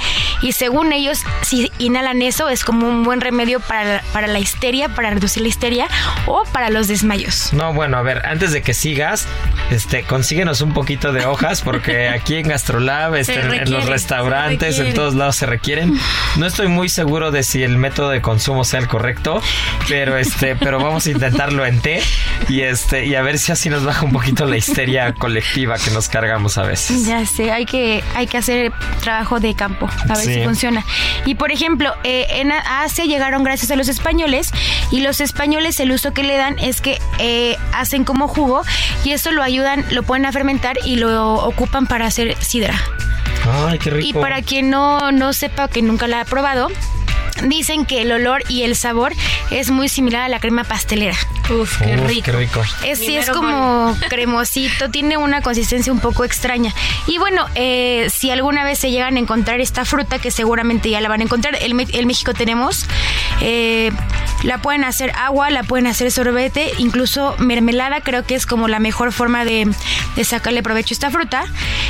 [0.45, 4.91] y según ellos, si inhalan eso es como un buen remedio para, para la histeria,
[4.91, 5.89] para reducir la histeria
[6.27, 7.55] o para los desmayos.
[7.55, 9.27] No, bueno, a ver, antes de que sigas,
[9.71, 13.87] este, consíguenos un poquito de hojas porque aquí en Gastrolab, este, en- en, requiere, los
[13.89, 14.93] restaurantes, en requiere.
[14.95, 15.99] todos lados se requieren.
[16.37, 19.41] No estoy muy seguro de si el método de consumo sea el correcto,
[19.89, 22.03] pero este, pero vamos a intentarlo en té
[22.49, 25.91] y este, y a ver si así nos baja un poquito la histeria colectiva que
[25.91, 27.07] nos cargamos a veces.
[27.07, 28.73] Ya sé, hay que, hay que hacer
[29.03, 30.35] trabajo de campo, a ver Sí.
[30.35, 30.85] si funciona.
[31.27, 34.51] Y por ejemplo, eh, en Asia llegaron gracias a los españoles
[34.91, 38.63] y los españoles el uso que le dan es que eh, hacen como jugo
[39.05, 42.75] y eso lo ayudan, lo ponen a fermentar y lo ocupan para hacer sidra.
[43.47, 44.19] Ay, qué rico.
[44.19, 46.69] Y para quien no, no sepa que nunca la ha probado,
[47.43, 49.13] dicen que el olor y el sabor
[49.51, 51.17] es muy similar a la crema pastelera.
[51.51, 52.23] Uf, qué Uf, rico.
[52.25, 52.63] qué rico.
[52.85, 56.73] Es, sí, es como cremosito, tiene una consistencia un poco extraña.
[57.07, 61.01] Y bueno, eh, si alguna vez se llegan a encontrar esta fruta, que seguramente ya
[61.01, 62.87] la van a encontrar, en Me- en México tenemos,
[63.41, 63.91] eh,
[64.43, 68.79] la pueden hacer agua, la pueden hacer sorbete, incluso mermelada, creo que es como la
[68.79, 69.69] mejor forma de,
[70.17, 71.45] de sacarle provecho a esta fruta.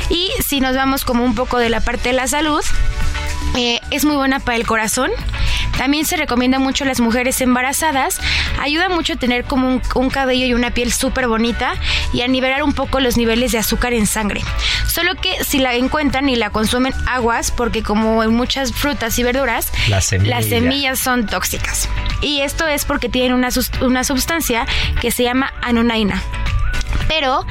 [0.09, 2.63] Y si nos vamos como un poco de la parte de la salud,
[3.55, 5.11] eh, es muy buena para el corazón.
[5.77, 8.19] También se recomienda mucho a las mujeres embarazadas.
[8.61, 11.73] Ayuda mucho a tener como un, un cabello y una piel súper bonita
[12.13, 14.41] y a nivelar un poco los niveles de azúcar en sangre.
[14.87, 19.23] Solo que si la encuentran y la consumen aguas, porque como en muchas frutas y
[19.23, 20.37] verduras, La semilla.
[20.37, 21.89] las semillas son tóxicas.
[22.21, 23.49] Y esto es porque tienen una,
[23.81, 24.65] una sustancia
[25.01, 26.21] que se llama anonaina.
[27.09, 27.45] Pero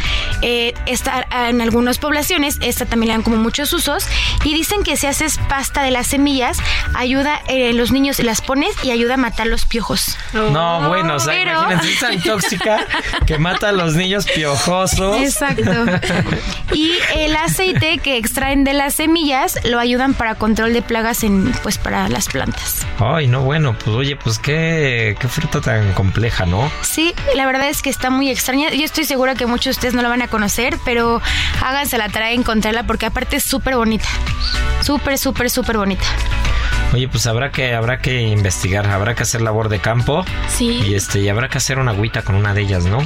[0.46, 4.06] eh, esta, en algunas poblaciones, esta también le dan como muchos usos.
[4.44, 6.58] Y dicen que si haces pasta de las semillas,
[6.94, 10.18] ayuda, eh, los niños las pones y ayuda a matar los piojos.
[10.34, 12.86] No, bueno, o sea, Pero- imagínense, es tan tóxica
[13.26, 15.20] que mata a los niños piojosos.
[15.22, 15.70] Exacto.
[16.72, 21.52] Y el aceite que extraen de las semillas lo ayudan para control de plagas en,
[21.62, 22.84] pues, para las plantas.
[22.98, 26.70] Ay, no, bueno, pues oye, pues qué, qué fruta tan compleja, ¿no?
[26.82, 28.70] Sí, la verdad es que está muy extraña.
[28.70, 31.22] Yo estoy segura que muchos de ustedes no la van a conocer, pero
[31.62, 34.08] háganse la tarea de encontrarla porque aparte es súper bonita.
[34.82, 36.04] Súper, súper, súper bonita.
[36.94, 40.24] Oye, pues habrá que, habrá que investigar, habrá que hacer labor de campo.
[40.48, 40.80] Sí.
[40.86, 42.98] Y este, y habrá que hacer una agüita con una de ellas, ¿no?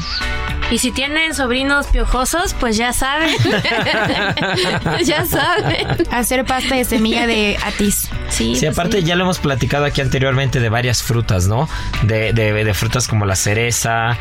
[0.70, 3.30] Y si tienen sobrinos piojosos, pues ya saben.
[5.04, 5.86] ya saben.
[6.10, 8.10] Hacer pasta de semilla de atis.
[8.28, 9.04] Sí, Sí, pues aparte sí.
[9.04, 11.68] ya lo hemos platicado aquí anteriormente de varias frutas, ¿no?
[12.02, 14.16] De, de, de frutas como la cereza,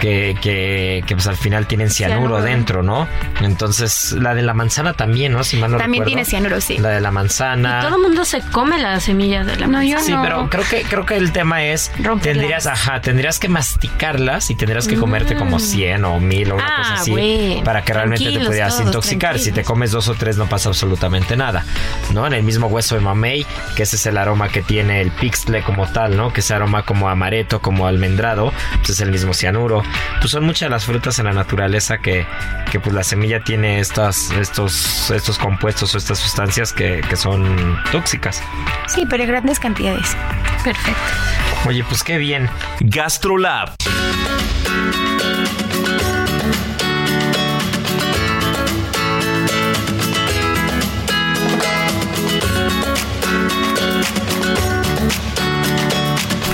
[0.00, 2.42] que, que, que, pues al final tienen cianuro, Cianuro.
[2.42, 3.08] dentro, ¿no?
[3.40, 5.42] Entonces, la de la manzana también, ¿no?
[5.44, 6.08] Si mal no También recuerdo.
[6.08, 6.76] tiene cianuro, sí.
[6.78, 7.80] La de la manzana.
[7.80, 9.98] Todo el mundo se come las semillas de la No, yo.
[10.00, 10.22] Sí, no.
[10.22, 12.22] pero creo que creo que el tema es Romperlas.
[12.22, 16.64] tendrías, ajá, tendrías que masticarlas y tendrías que comerte como 100 o 1000 o una
[16.66, 16.68] Mm.
[16.68, 17.64] Ah, cosa así bueno.
[17.64, 19.38] para que realmente te pudieras todos, intoxicar.
[19.38, 21.64] Si te comes dos o tres no pasa absolutamente nada,
[22.12, 22.26] ¿no?
[22.26, 25.62] En el mismo hueso de mamey, que ese es el aroma que tiene el pixtle
[25.62, 26.32] como tal, ¿no?
[26.32, 29.82] Que ese aroma como amareto, como almendrado, pues es el mismo cianuro.
[30.20, 32.26] Pues son muchas las frutas en la naturaleza que,
[32.70, 37.78] que pues la semilla tiene estas, estos, estos compuestos o estas sustancias que, que son
[37.92, 38.42] tóxicas.
[38.96, 40.16] Sí, pero en grandes cantidades.
[40.64, 41.02] Perfecto.
[41.66, 42.48] Oye, pues qué bien.
[42.80, 43.74] GastroLab.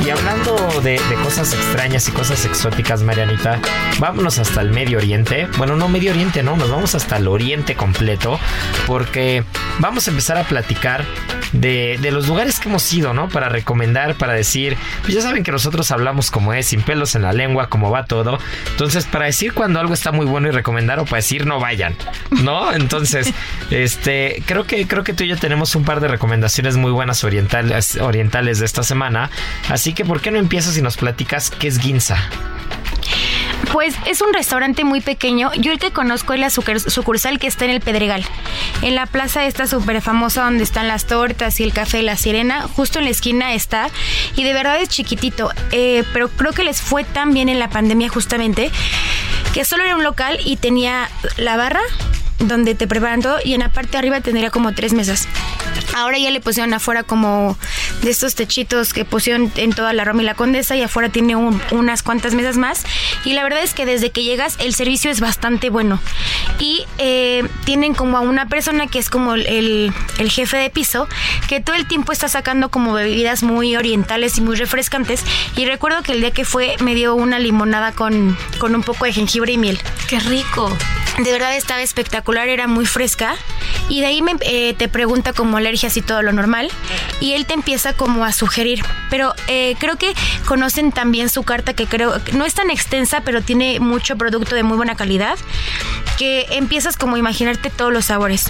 [0.04, 3.60] Y hablando de, de cosas extrañas y cosas exóticas, Marianita,
[4.00, 5.46] vámonos hasta el Medio Oriente.
[5.58, 8.40] Bueno, no Medio Oriente, no, nos vamos hasta el Oriente completo,
[8.88, 9.44] porque
[9.78, 11.04] vamos a empezar a platicar
[11.52, 13.28] de, de los lugares que hemos ido, ¿no?
[13.28, 17.22] Para recomendar, para decir, pues ya saben que nosotros hablamos como es, sin pelos en
[17.22, 18.38] la lengua, como va todo.
[18.70, 21.96] Entonces, para decir cuando algo está muy bueno y recomendar, o para decir no vayan,
[22.42, 22.72] ¿no?
[22.82, 23.32] Entonces,
[23.70, 27.24] este, creo que, creo que tú y yo tenemos un par de recomendaciones muy buenas
[27.24, 29.30] orientales, orientales de esta semana.
[29.68, 32.16] Así que, ¿por qué no empiezas y nos platicas qué es Ginza?
[33.70, 35.50] Pues es un restaurante muy pequeño.
[35.54, 38.24] Yo el que conozco es la sucur- sucursal que está en el Pedregal.
[38.82, 42.62] En la plaza esta súper famosa donde están las tortas y el café la sirena.
[42.74, 43.88] Justo en la esquina está.
[44.36, 45.50] Y de verdad es chiquitito.
[45.70, 48.70] Eh, pero creo que les fue tan bien en la pandemia justamente
[49.54, 51.80] que solo era un local y tenía la barra
[52.48, 55.28] donde te preparan todo y en la parte de arriba tendría como tres mesas.
[55.94, 57.56] Ahora ya le pusieron afuera como
[58.02, 61.36] de estos techitos que pusieron en toda la Roma y la Condesa y afuera tiene
[61.36, 62.82] un- unas cuantas mesas más.
[63.24, 66.00] Y la verdad es que desde que llegas el servicio es bastante bueno.
[66.62, 70.70] Y eh, tienen como a una persona que es como el, el- el jefe de
[70.70, 71.08] piso
[71.48, 75.24] que todo el tiempo está sacando como bebidas muy orientales y muy refrescantes.
[75.56, 79.06] Y recuerdo que el día que fue me dio una limonada con, con un poco
[79.06, 79.80] de jengibre y miel.
[80.06, 80.70] Qué rico.
[81.18, 83.34] De verdad estaba espectacular, era muy fresca.
[83.88, 86.70] Y de ahí me, eh, te pregunta como alergias y todo lo normal.
[87.20, 88.84] Y él te empieza como a sugerir.
[89.10, 90.14] Pero eh, creo que
[90.46, 94.62] conocen también su carta que creo no es tan extensa, pero tiene mucho producto de
[94.62, 95.36] muy buena calidad.
[96.18, 98.46] Que empiezas como a imaginarte todos los sabores.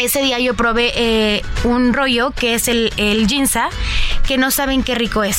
[0.00, 3.68] Ese día yo probé eh, un rollo que es el, el ginza,
[4.26, 5.38] que no saben qué rico es.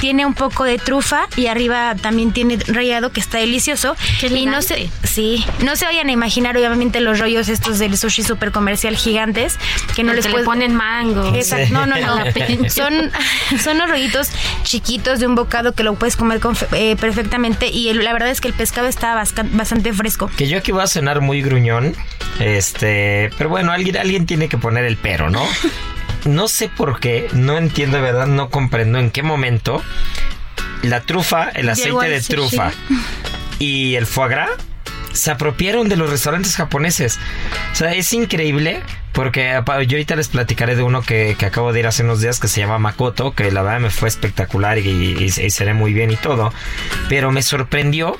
[0.00, 3.94] Tiene un poco de trufa y arriba también tiene rallado que está delicioso.
[4.18, 7.96] Qué y no se, sí, no se vayan a imaginar obviamente los rollos estos del
[7.96, 9.56] sushi super comercial gigantes
[9.94, 11.32] que no Que les le puedes ponen mango.
[11.36, 11.72] Exacto.
[11.72, 12.16] No, no, no.
[12.16, 12.68] Jalapeño.
[12.68, 13.12] Son,
[13.62, 14.30] son los rollitos
[14.64, 18.30] chiquitos de un bocado que lo puedes comer con eh, perfectamente y el- la verdad
[18.30, 20.28] es que el pescado está bastante fresco.
[20.36, 21.94] Que yo aquí voy a sonar muy gruñón.
[22.38, 25.46] Este, pero bueno, alguien, alguien tiene que poner el pero, ¿no?
[26.24, 29.82] No sé por qué, no entiendo de verdad, no comprendo en qué momento
[30.82, 32.70] la trufa, el aceite de trufa
[33.58, 34.50] y el foie gras
[35.12, 37.18] se apropiaron de los restaurantes japoneses.
[37.72, 38.82] O sea, es increíble
[39.12, 42.40] porque yo ahorita les platicaré de uno que, que acabo de ir hace unos días
[42.40, 45.74] que se llama Makoto, que la verdad me fue espectacular y, y, y se ve
[45.74, 46.52] muy bien y todo.
[47.08, 48.16] Pero me sorprendió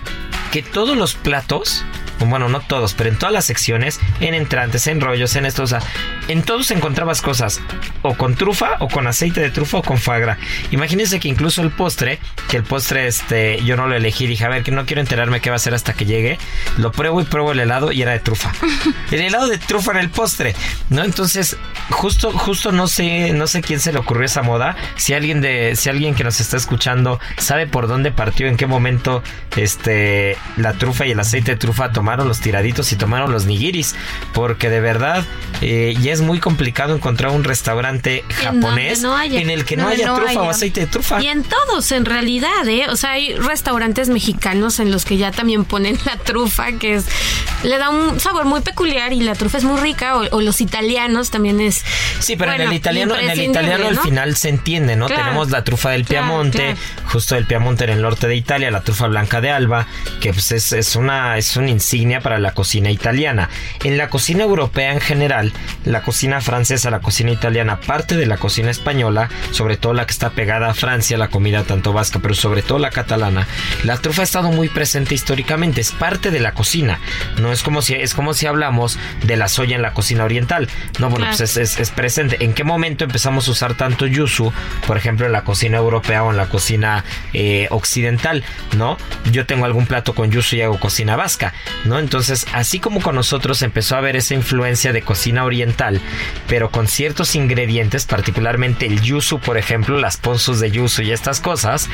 [0.51, 1.85] que todos los platos,
[2.31, 5.67] bueno, no todos, pero en todas las secciones, en entrantes, en rollos, en esto, o
[5.67, 5.81] sea,
[6.33, 7.61] en todos encontrabas cosas
[8.01, 10.39] o con trufa o con aceite de trufa o con fagra.
[10.71, 12.19] Imagínense que incluso el postre,
[12.49, 15.41] que el postre este yo no lo elegí, dije, a ver, que no quiero enterarme
[15.41, 16.39] qué va a ser hasta que llegue.
[16.79, 18.51] Lo pruebo y pruebo el helado y era de trufa.
[19.11, 20.55] el helado de trufa en el postre,
[20.89, 21.05] ¿no?
[21.05, 21.57] Entonces,
[21.91, 25.77] justo justo no sé no sé quién se le ocurrió esa moda, si alguien de
[25.77, 29.23] si alguien que nos está escuchando sabe por dónde partió, en qué momento
[29.57, 33.95] este la trufa y el aceite de trufa tomaron los tiraditos y tomaron los nigiris,
[34.33, 35.25] porque de verdad
[35.61, 40.43] eh, ya es muy complicado encontrar un restaurante japonés en, el que no, haya trufa
[40.43, 41.23] o aceite de trufa.
[41.23, 42.87] Y en todos, en realidad, ¿eh?
[42.91, 47.07] O sea, hay restaurantes mexicanos en los que ya también ponen la trufa, que es
[47.63, 51.31] le da un sabor muy peculiar y la trufa es muy rica, o, los italianos
[51.31, 51.85] también es.
[52.19, 55.07] Sí, pero en el italiano, en el italiano al final se entiende, ¿no?
[55.07, 59.07] Tenemos la trufa del Piamonte, justo del Piamonte en el norte de Italia, la trufa
[59.07, 59.87] blanca de Alba,
[60.21, 63.49] que pues es, es una es una insignia para la cocina italiana.
[63.85, 65.53] En la cocina europea en general,
[65.85, 70.13] la cocina francesa, la cocina italiana, parte de la cocina española, sobre todo la que
[70.13, 73.47] está pegada a Francia, la comida tanto vasca, pero sobre todo la catalana,
[73.85, 77.01] la trufa ha estado muy presente históricamente, es parte de la cocina.
[77.39, 80.69] No es como si es como si hablamos de la soya en la cocina oriental.
[80.99, 82.45] No, bueno, pues es, es, presente.
[82.45, 84.53] ¿En qué momento empezamos a usar tanto yuzu,
[84.87, 88.45] por ejemplo, en la cocina europea o en la cocina eh, occidental?
[88.77, 88.97] ¿No?
[89.31, 91.53] Yo tengo algún plato con yuzu y hago cocina vasca,
[91.85, 91.99] ¿no?
[91.99, 95.92] Entonces, así como con nosotros empezó a haber esa influencia de cocina oriental,
[96.49, 101.41] pero con ciertos ingredientes, particularmente el yuzu, por ejemplo, las ponzus de yuzu y estas
[101.41, 101.89] cosas,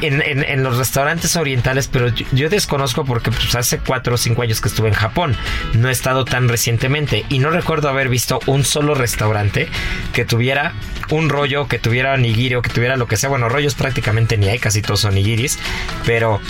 [0.00, 4.68] en, los restaurantes orientales, pero yo, desconozco porque pues, hace cuatro o cinco años que
[4.68, 5.36] estuve en Japón,
[5.74, 9.68] no he estado tan recientemente y no recuerdo haber visto un solo restaurante
[10.12, 10.72] que tuviera
[11.10, 13.28] un rollo, que tuviera nigiri o que tuviera lo que sea.
[13.28, 15.58] Bueno, rollos prácticamente ni hay, casi todos son nigiris,
[16.04, 16.40] pero,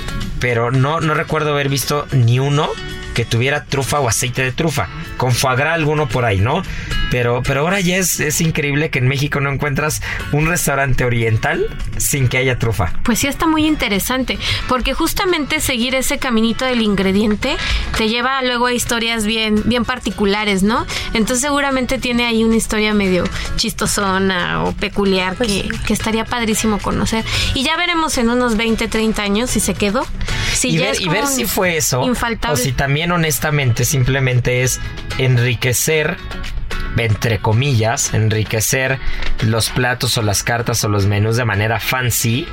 [0.41, 2.71] pero no, no recuerdo haber visto ni uno
[3.19, 4.89] que tuviera trufa o aceite de trufa.
[5.17, 6.63] Con foie alguno por ahí, ¿no?
[7.11, 11.67] Pero, pero ahora ya es, es increíble que en México no encuentras un restaurante oriental
[11.97, 12.93] sin que haya trufa.
[13.03, 14.39] Pues sí está muy interesante,
[14.69, 17.57] porque justamente seguir ese caminito del ingrediente
[17.97, 20.87] te lleva luego a historias bien, bien particulares, ¿no?
[21.13, 23.25] Entonces seguramente tiene ahí una historia medio
[23.57, 27.25] chistosona o peculiar pues que, que, estaría padrísimo conocer.
[27.55, 30.07] Y ya veremos en unos 20, 30 años si se quedó.
[30.53, 32.01] Si y, ver, y ver si fue eso.
[32.01, 34.81] O si también honestamente simplemente es
[35.19, 36.17] enriquecer
[36.97, 38.99] entre comillas, enriquecer
[39.43, 42.47] los platos o las cartas o los menús de manera fancy.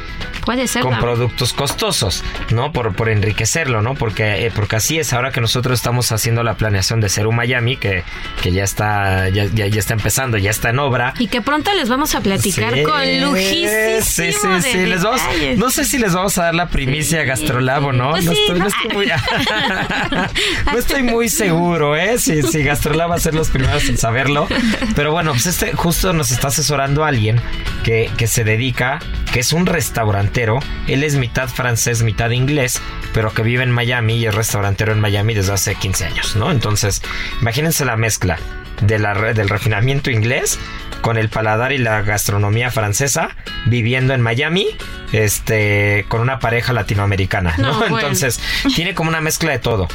[0.46, 0.84] Puede ser.
[0.84, 2.72] Con productos costosos, ¿no?
[2.72, 3.96] Por, por enriquecerlo, ¿no?
[3.96, 5.14] Porque, eh, porque así es.
[5.14, 8.04] Ahora que nosotros estamos haciendo la planeación de ser un Miami, que,
[8.42, 11.14] que ya está, ya, ya, está empezando, ya está en obra.
[11.18, 13.72] Y que pronto les vamos a platicar con lujísimo.
[14.02, 14.86] Sí, sí, sí.
[14.86, 15.22] Les vamos,
[15.58, 18.12] no sé si les vamos a dar la primicia a Gastrolab o no.
[18.12, 19.08] Pues no, estoy, no, estoy, muy,
[20.72, 22.20] no estoy muy seguro, ¿eh?
[22.20, 24.48] Si, si Gastrolab va a ser los primeros en saberlo
[24.96, 27.42] pero bueno, pues este justo nos está asesorando alguien
[27.84, 29.00] que, que se dedica,
[29.32, 30.60] que es un restaurantero.
[30.88, 32.82] Él es mitad francés, mitad inglés,
[33.14, 36.52] pero que vive en Miami y es restaurantero en Miami desde hace 15 años, ¿no?
[36.52, 37.02] Entonces,
[37.42, 38.38] imagínense la mezcla
[38.82, 40.60] de la, del refinamiento inglés
[41.02, 43.30] con el paladar y la gastronomía francesa,
[43.66, 44.68] viviendo en Miami,
[45.12, 47.86] este, con una pareja latinoamericana, ¿no?
[47.86, 48.40] Entonces,
[48.76, 49.88] tiene como una mezcla de todo.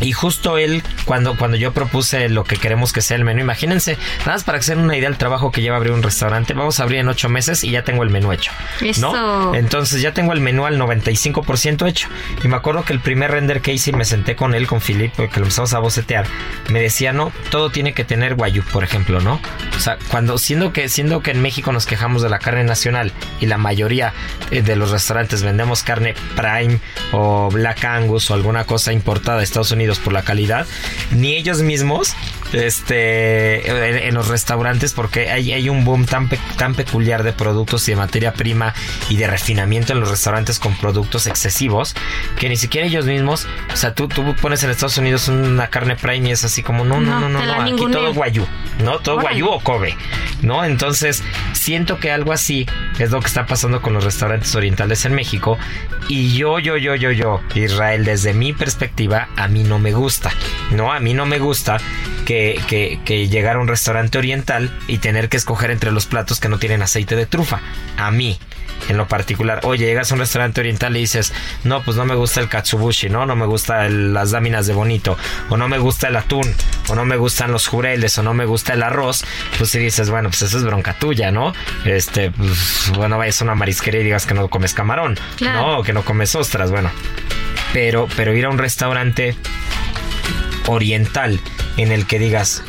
[0.00, 3.96] Y justo él, cuando, cuando yo propuse lo que queremos que sea el menú, imagínense,
[4.20, 6.82] nada más para que una idea del trabajo que lleva abrir un restaurante, vamos a
[6.82, 8.52] abrir en ocho meses y ya tengo el menú hecho.
[9.00, 9.54] ¿no?
[9.54, 12.08] Entonces ya tengo el menú al 95% hecho.
[12.42, 14.80] Y me acuerdo que el primer render que hice y me senté con él, con
[14.80, 16.26] Filipe, que lo empezamos a bocetear,
[16.70, 19.40] me decía, no, todo tiene que tener guayú, por ejemplo, ¿no?
[19.76, 23.12] O sea, cuando, siendo que, siendo que en México nos quejamos de la carne nacional
[23.40, 24.12] y la mayoría
[24.50, 26.80] eh, de los restaurantes vendemos carne prime
[27.12, 30.66] o black angus o alguna cosa importada de Estados Unidos, por la calidad,
[31.10, 32.14] ni ellos mismos
[32.52, 37.92] este en, los restaurantes porque hay, hay un boom tan, tan peculiar de productos y
[37.92, 38.72] de materia prima
[39.08, 41.94] y de refinamiento en los restaurantes con productos excesivos
[42.38, 45.96] que ni siquiera ellos mismos, o sea, tú, tú pones en Estados Unidos una carne
[45.96, 48.46] prime y es así como no, no, no, no, no, aquí todo guayú,
[48.82, 48.98] ¿no?
[48.98, 49.96] Todo guayú o Kobe,
[50.42, 50.64] ¿no?
[50.64, 51.22] Entonces,
[51.52, 52.66] siento que algo así
[52.98, 55.58] es lo que está pasando con los restaurantes orientales en México
[56.08, 60.32] y yo, yo, yo, yo, yo, Israel, desde mi perspectiva, a mí no me gusta,
[60.72, 60.92] ¿no?
[60.92, 61.78] A mí no me gusta
[62.24, 66.40] que, que, que llegar a un restaurante oriental y tener que escoger entre los platos
[66.40, 67.60] que no tienen aceite de trufa.
[67.96, 68.38] A mí
[68.88, 69.60] en lo particular.
[69.64, 71.32] Oye, llegas a un restaurante oriental y dices,
[71.64, 73.26] no, pues no me gusta el katsubushi, ¿no?
[73.26, 75.16] No me gustan las láminas de bonito,
[75.48, 76.52] o no me gusta el atún,
[76.88, 79.24] o no me gustan los jureles, o no me gusta el arroz,
[79.58, 81.52] pues si dices, bueno, pues eso es bronca tuya, ¿no?
[81.84, 85.78] Este, pues, bueno, vayas a una marisquería y digas que no comes camarón, ¿no?
[85.78, 86.90] O que no comes ostras, bueno.
[87.72, 89.36] Pero, pero ir a un restaurante
[90.66, 91.40] oriental
[91.76, 92.62] en el que digas,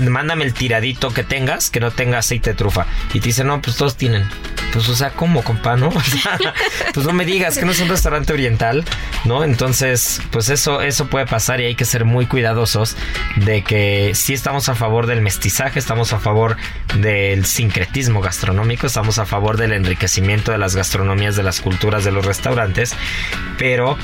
[0.00, 2.86] mándame el tiradito que tengas, que no tenga aceite de trufa.
[3.14, 4.28] Y te dicen, no, pues todos tienen.
[4.72, 5.90] Pues, o sea, ¿cómo, compa, no?
[6.94, 8.84] Pues no me digas que no es un restaurante oriental,
[9.24, 9.44] ¿no?
[9.44, 12.96] Entonces, pues eso, eso puede pasar y hay que ser muy cuidadosos
[13.36, 16.56] de que sí estamos a favor del mestizaje, estamos a favor
[16.96, 22.12] del sincretismo gastronómico, estamos a favor del enriquecimiento de las gastronomías, de las culturas de
[22.12, 22.94] los restaurantes,
[23.58, 23.96] pero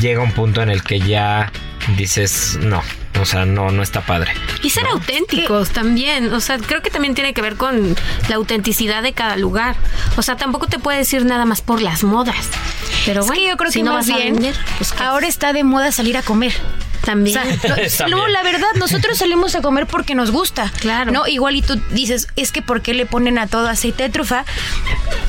[0.00, 1.50] llega un punto en el que ya
[1.96, 2.82] dices, no,
[3.20, 4.32] o sea, no, no está padre.
[4.62, 6.32] Y ser auténticos también.
[6.32, 7.96] O sea, creo que también tiene que ver con
[8.28, 9.76] la autenticidad de cada lugar.
[10.16, 12.48] O sea, tampoco te puede decir nada más por las modas.
[13.04, 14.92] Pero Es bueno, que yo creo si que no más vas a bien vender, pues,
[14.92, 16.52] ¿qué ahora está de moda salir a comer.
[17.06, 17.38] También.
[17.38, 18.10] O sea, no, También.
[18.10, 20.70] no, la verdad, nosotros salimos a comer porque nos gusta.
[20.80, 21.10] Claro.
[21.12, 21.26] ¿No?
[21.26, 24.44] Igual y tú dices, es que ¿por qué le ponen a todo aceite de trufa?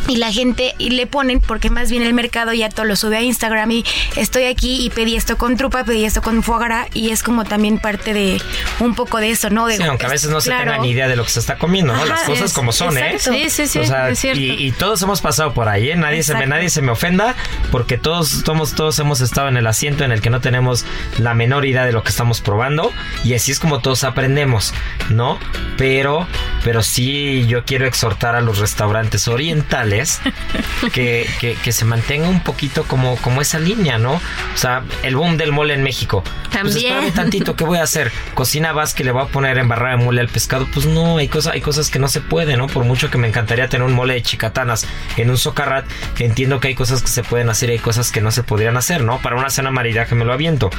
[0.09, 3.17] Y la gente y le ponen porque más bien el mercado ya todo lo sube
[3.17, 6.87] a Instagram y estoy aquí y pedí esto con trufa, pedí esto con foie gras
[6.93, 8.41] y es como también parte de
[8.79, 9.67] un poco de eso, ¿no?
[9.67, 11.57] De, Sí, aunque a veces no se tenga ni idea de lo que se está
[11.57, 11.99] comiendo, ¿no?
[12.01, 13.17] Ajá, Las cosas es- como son, ¿eh?
[13.19, 14.39] Sí, sí, sí, O sea, es cierto.
[14.39, 15.95] y, y todos hemos pasado por ahí, ¿eh?
[15.95, 17.35] Nadie se, me, nadie se me ofenda
[17.71, 20.85] porque todos, somos, todos hemos estado en el asiento en el que no tenemos
[21.19, 22.91] la menor idea de lo que estamos probando
[23.23, 24.73] y así es como todos aprendemos,
[25.09, 25.39] ¿no?
[25.77, 26.27] Pero,
[26.63, 30.19] pero sí yo quiero exhortar a los restaurantes orientales
[30.93, 34.13] que, que, que se mantenga un poquito como, como esa línea, ¿no?
[34.13, 36.23] O sea, el boom del mole en México.
[36.23, 36.93] Pues También.
[36.93, 38.11] espérame tantito, ¿qué voy a hacer?
[38.33, 40.67] Cocina vas que le voy a poner en barra de mole al pescado.
[40.73, 42.67] Pues no, hay, cosa, hay cosas que no se pueden, ¿no?
[42.67, 44.87] Por mucho que me encantaría tener un mole de chicatanas
[45.17, 45.85] en un socarrat,
[46.19, 48.77] entiendo que hay cosas que se pueden hacer y hay cosas que no se podrían
[48.77, 49.19] hacer, ¿no?
[49.19, 50.69] Para una cena maridaje me lo aviento.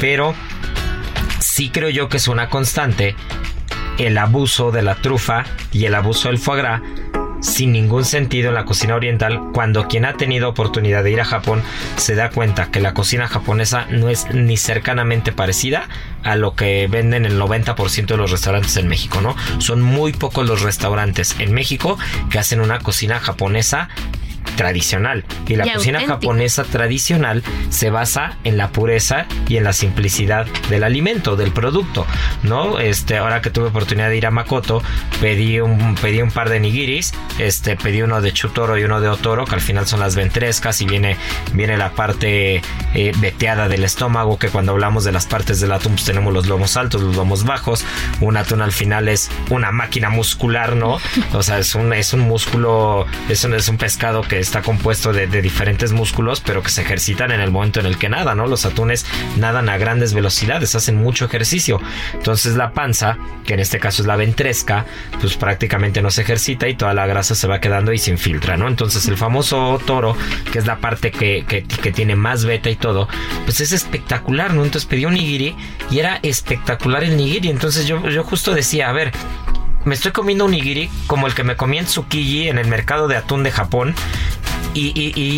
[0.00, 0.27] Pero
[1.38, 3.16] sí creo yo que es una constante
[3.98, 6.82] el abuso de la trufa y el abuso del foie gras
[7.40, 9.50] sin ningún sentido en la cocina oriental.
[9.52, 11.62] Cuando quien ha tenido oportunidad de ir a Japón
[11.96, 15.88] se da cuenta que la cocina japonesa no es ni cercanamente parecida
[16.28, 19.34] a lo que venden el 90% de los restaurantes en México, ¿no?
[19.58, 21.98] Son muy pocos los restaurantes en México
[22.30, 23.88] que hacen una cocina japonesa
[24.56, 26.14] tradicional y la Y cocina auténtica.
[26.14, 32.06] japonesa tradicional se basa en la pureza y en la simplicidad del alimento, del producto,
[32.42, 32.78] ¿no?
[32.78, 34.82] Este, ahora que tuve oportunidad de ir a Makoto,
[35.20, 39.08] pedí un, pedí un par de nigiris, este, pedí uno de chutoro y uno de
[39.08, 41.16] otoro, que al final son las ventrescas y viene,
[41.52, 42.62] viene la parte
[42.94, 46.48] eh, veteada del estómago, que cuando hablamos de las partes del atún, pues tenemos los
[46.48, 47.84] lomos altos, los lomos bajos,
[48.20, 50.98] un atún al final es una máquina muscular, ¿no?
[51.32, 55.12] O sea, es un, es un músculo, es un, es un pescado que está compuesto
[55.12, 58.34] de, de diferentes músculos, pero que se ejercitan en el momento en el que nada,
[58.34, 58.48] ¿no?
[58.48, 59.06] Los atunes
[59.36, 61.80] nadan a grandes velocidades, hacen mucho ejercicio.
[62.14, 64.86] Entonces la panza, que en este caso es la ventresca,
[65.20, 68.56] pues prácticamente no se ejercita y toda la grasa se va quedando y se infiltra,
[68.56, 68.66] ¿no?
[68.66, 70.16] Entonces el famoso toro,
[70.50, 73.06] que es la parte que, que, que tiene más beta y todo,
[73.44, 74.64] pues es espectacular, ¿no?
[74.64, 75.54] Entonces pedí un nigiri
[75.90, 77.48] y era espectacular el nigiri.
[77.48, 79.12] Entonces yo, yo justo decía, a ver,
[79.84, 83.08] me estoy comiendo un nigiri como el que me comí en Tsukiji en el mercado
[83.08, 83.94] de atún de Japón.
[84.74, 84.92] Y,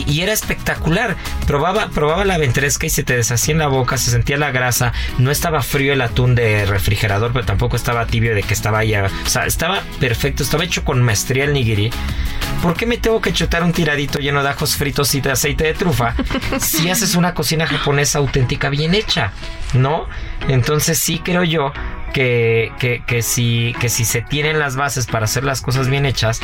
[0.08, 1.16] y- era espectacular.
[1.46, 4.92] Probaba, probaba la ventresca y se te deshacía en la boca, se sentía la grasa.
[5.18, 8.94] No estaba frío el atún de refrigerador, pero tampoco estaba tibio de que estaba ahí.
[8.94, 11.90] O sea, estaba perfecto, estaba hecho con maestría el nigiri.
[12.62, 15.64] ¿Por qué me tengo que chutar un tiradito lleno de ajos fritos y de aceite
[15.64, 16.14] de trufa
[16.60, 19.32] si haces una cocina japonesa auténtica bien hecha?
[19.72, 20.06] ¿No?
[20.48, 21.72] Entonces sí creo yo
[22.12, 26.04] que, que, que si, que si se tienen las bases para hacer las cosas bien
[26.04, 26.40] hechas,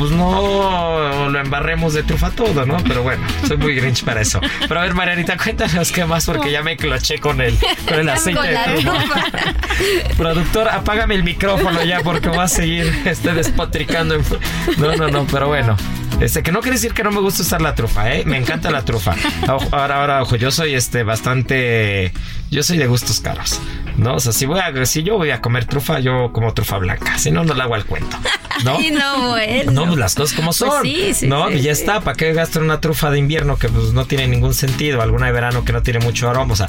[0.00, 2.78] pues no lo embarremos de trufa todo, ¿no?
[2.88, 4.40] Pero bueno, soy muy grinch para eso.
[4.66, 7.54] Pero a ver, Marianita, cuéntanos qué más, porque ya me cloché con el,
[7.86, 9.24] con el aceite Con de trufa.
[10.16, 14.14] Productor, apágame el micrófono ya porque voy a seguir este, despotricando.
[14.14, 14.22] en
[14.78, 15.76] No, no, no, pero bueno.
[16.20, 18.24] Este, que no quiere decir que no me gusta usar la trufa, ¿eh?
[18.26, 19.14] Me encanta la trufa.
[19.46, 22.12] Ahora, ahora, ojo, yo soy este bastante.
[22.50, 23.60] Yo soy de gustos caros,
[23.96, 24.16] ¿no?
[24.16, 27.16] O sea, si, voy a, si yo voy a comer trufa, yo como trufa blanca.
[27.18, 28.16] Si no, no le hago al cuento,
[28.64, 28.76] ¿no?
[28.78, 29.70] Ay, no, bueno.
[29.72, 30.82] No, pues las cosas como son.
[30.82, 32.00] sí, sí, no, sí, y ya está.
[32.00, 35.00] ¿Para qué gastar una trufa de invierno que pues no tiene ningún sentido?
[35.00, 36.52] Alguna de verano que no tiene mucho aroma.
[36.52, 36.68] O sea,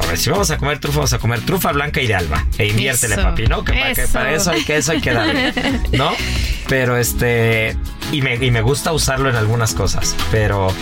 [0.00, 2.46] a ver, si vamos a comer trufa, vamos a comer trufa blanca y de alba.
[2.56, 3.64] E inviértele, Eso, papi, ¿no?
[3.64, 5.52] Que para, que para eso hay que eso hay que darle.
[5.92, 6.12] ¿No?
[6.68, 7.76] Pero este.
[8.12, 10.14] Y me, y me gusta usarlo en algunas cosas.
[10.30, 10.72] Pero.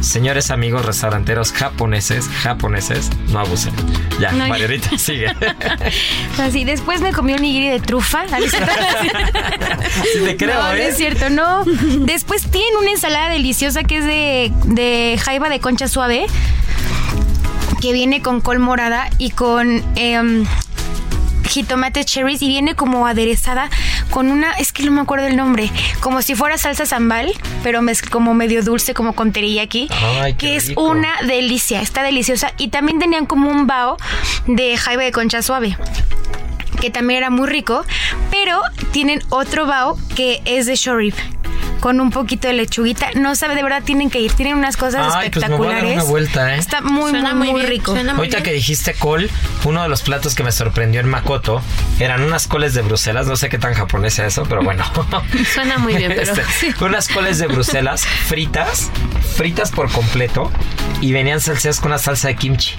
[0.00, 3.72] Señores amigos restauranteros japoneses, japoneses, no abusen.
[4.20, 4.68] Ya, No, ya.
[4.98, 5.34] Sigue.
[6.38, 8.24] Así, después me comí un nigiri de trufa.
[10.12, 10.88] Sí te creo, no, no ¿eh?
[10.88, 11.64] es cierto, no.
[11.64, 16.26] Después tienen una ensalada deliciosa que es de, de jaiba de concha suave,
[17.80, 20.44] que viene con col morada y con em,
[21.48, 23.70] jitomate cherries y viene como aderezada
[24.10, 27.32] con una, es que no me acuerdo el nombre, como si fuera salsa sambal,
[27.62, 27.80] pero
[28.10, 29.88] como medio dulce, como con teriyaki,
[30.20, 30.82] Ay, que es rico.
[30.82, 32.52] una delicia, está deliciosa.
[32.58, 33.96] Y también tenían como un bao
[34.46, 35.76] de jaiba de concha suave
[36.80, 37.84] que también era muy rico,
[38.30, 38.60] pero
[38.92, 41.14] tienen otro bao que es de short rib
[41.80, 43.08] con un poquito de lechuguita.
[43.14, 44.32] No sabe, de verdad tienen que ir.
[44.32, 45.94] Tienen unas cosas Ay, pues me voy a dar espectaculares.
[46.02, 46.58] una vuelta, ¿eh?
[46.58, 47.92] Está muy, Suena muy, muy bien, rico.
[47.92, 48.44] suena muy Ahorita bien.
[48.44, 49.30] que dijiste col,
[49.64, 51.62] uno de los platos que me sorprendió en Makoto
[52.00, 53.26] eran unas coles de Bruselas.
[53.26, 54.84] No sé qué tan japonés es eso, pero bueno.
[55.54, 58.90] Suena muy bien, pero Este, Unas coles de Bruselas fritas,
[59.36, 60.50] fritas por completo
[61.00, 62.74] y venían salseadas con una salsa de kimchi.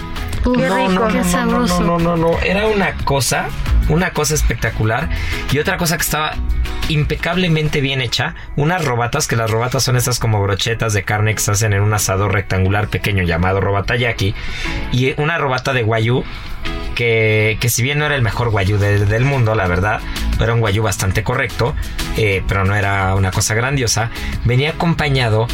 [0.46, 1.80] Uf, Qué No, rico, no, qué no, no, sabroso.
[1.82, 2.40] No, no, no, no.
[2.42, 3.48] Era una cosa,
[3.90, 5.10] una cosa espectacular.
[5.52, 6.36] Y otra cosa que estaba
[6.90, 8.36] impecablemente bien hecha.
[8.56, 11.82] Unas robatas, que las robatas son estas como brochetas de carne que se hacen en
[11.82, 14.34] un asador rectangular pequeño llamado robata yaki.
[14.92, 16.24] Y una robata de guayú.
[16.96, 20.00] Que, que si bien no era el mejor guayú de- del mundo, la verdad,
[20.40, 21.76] era un guayú bastante correcto,
[22.16, 24.12] eh, pero no era una cosa grandiosa,
[24.46, 25.46] venía acompañado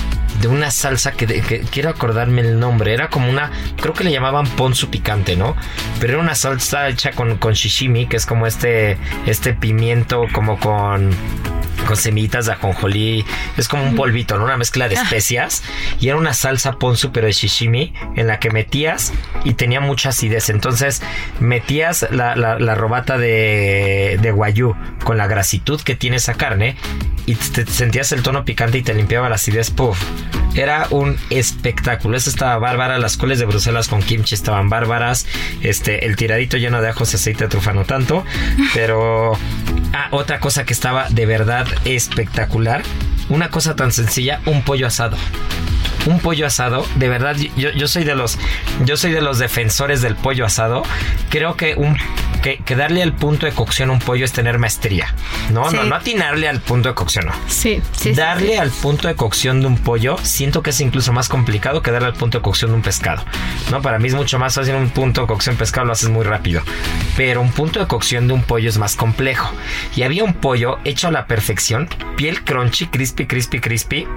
[0.42, 2.94] de una salsa que, de- quiero acordarme el nombre.
[2.94, 5.56] Era como una, creo que le llamaban ponzu picante, ¿no?
[6.00, 10.60] Pero era una salsa hecha con, con shishimi, que es como este, este pimiento, como
[10.60, 11.12] con
[11.88, 13.26] con semillitas de ajonjolí,
[13.58, 14.46] es como un polvito, ¿no?
[14.46, 15.64] Una mezcla de especias
[16.00, 19.12] y era una salsa ponzu pero de shishimi en la que metías
[19.44, 20.50] y tenía mucha acidez.
[20.50, 21.02] Entonces
[21.40, 26.76] metías la, la- la robata de, de guayú con la grasitud que tiene esa carne
[27.26, 29.70] y te, sentías el tono picante y te limpiaba la acidez.
[29.72, 30.02] Puff.
[30.54, 32.18] Era un espectáculo.
[32.18, 32.98] Eso estaba bárbara.
[33.00, 35.26] Las coles de Bruselas con kimchi estaban bárbaras.
[35.62, 38.26] Este, el tiradito lleno de ajos y aceite de trufa no tanto.
[38.74, 39.34] Pero
[39.94, 42.84] ah, otra cosa que estaba de verdad espectacular.
[43.30, 45.17] Una cosa tan sencilla, un pollo asado.
[46.05, 48.39] Un pollo asado, de verdad, yo, yo soy de los,
[48.86, 50.84] yo soy de los defensores del pollo asado.
[51.30, 51.95] Creo que un
[52.42, 55.14] que, que darle al punto de cocción a un pollo es tener maestría.
[55.52, 55.76] No, Sí.
[55.78, 57.32] no, no atinarle al punto de cocción, no.
[57.48, 61.14] Sí, sí, sí, darle al punto de cocción de un pollo, siento que es incluso
[61.14, 63.24] más complicado que darle al punto de cocción de un pescado.
[63.72, 66.10] No, para mí es mucho más fácil un punto de cocción de pescado, lo haces
[66.10, 66.62] muy rápido.
[67.18, 69.52] Pero un punto de cocción de un pollo es más complejo.
[69.96, 71.88] Y había un pollo hecho a la perfección,
[72.18, 74.08] piel crunchy, crispy, crispy, crispy.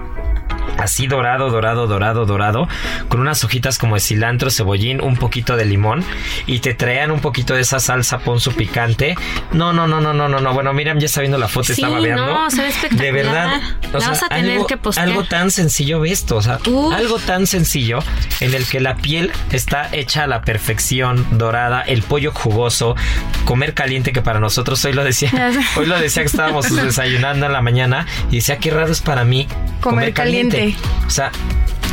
[0.78, 2.68] Así dorado, dorado, dorado, dorado,
[3.08, 6.04] con unas hojitas como de cilantro, cebollín, un poquito de limón
[6.46, 9.14] y te traían un poquito de esa salsa ponzu picante.
[9.52, 10.52] No, no, no, no, no, no, no.
[10.52, 12.26] Bueno, Miriam ya está viendo la foto, Sí, estaba viendo.
[12.26, 13.04] no, se ve espectacular.
[13.04, 13.60] De verdad,
[13.92, 15.08] La vas a tener algo, que postear.
[15.08, 16.92] algo tan sencillo ve esto, o sea, Uf.
[16.92, 18.00] algo tan sencillo
[18.40, 22.96] en el que la piel está hecha a la perfección, dorada, el pollo jugoso,
[23.44, 25.30] comer caliente que para nosotros hoy lo decía,
[25.76, 29.24] hoy lo decía que estábamos desayunando en la mañana y decía qué raro es para
[29.24, 29.46] mí
[29.80, 30.63] Comer caliente.
[31.06, 31.30] O sea,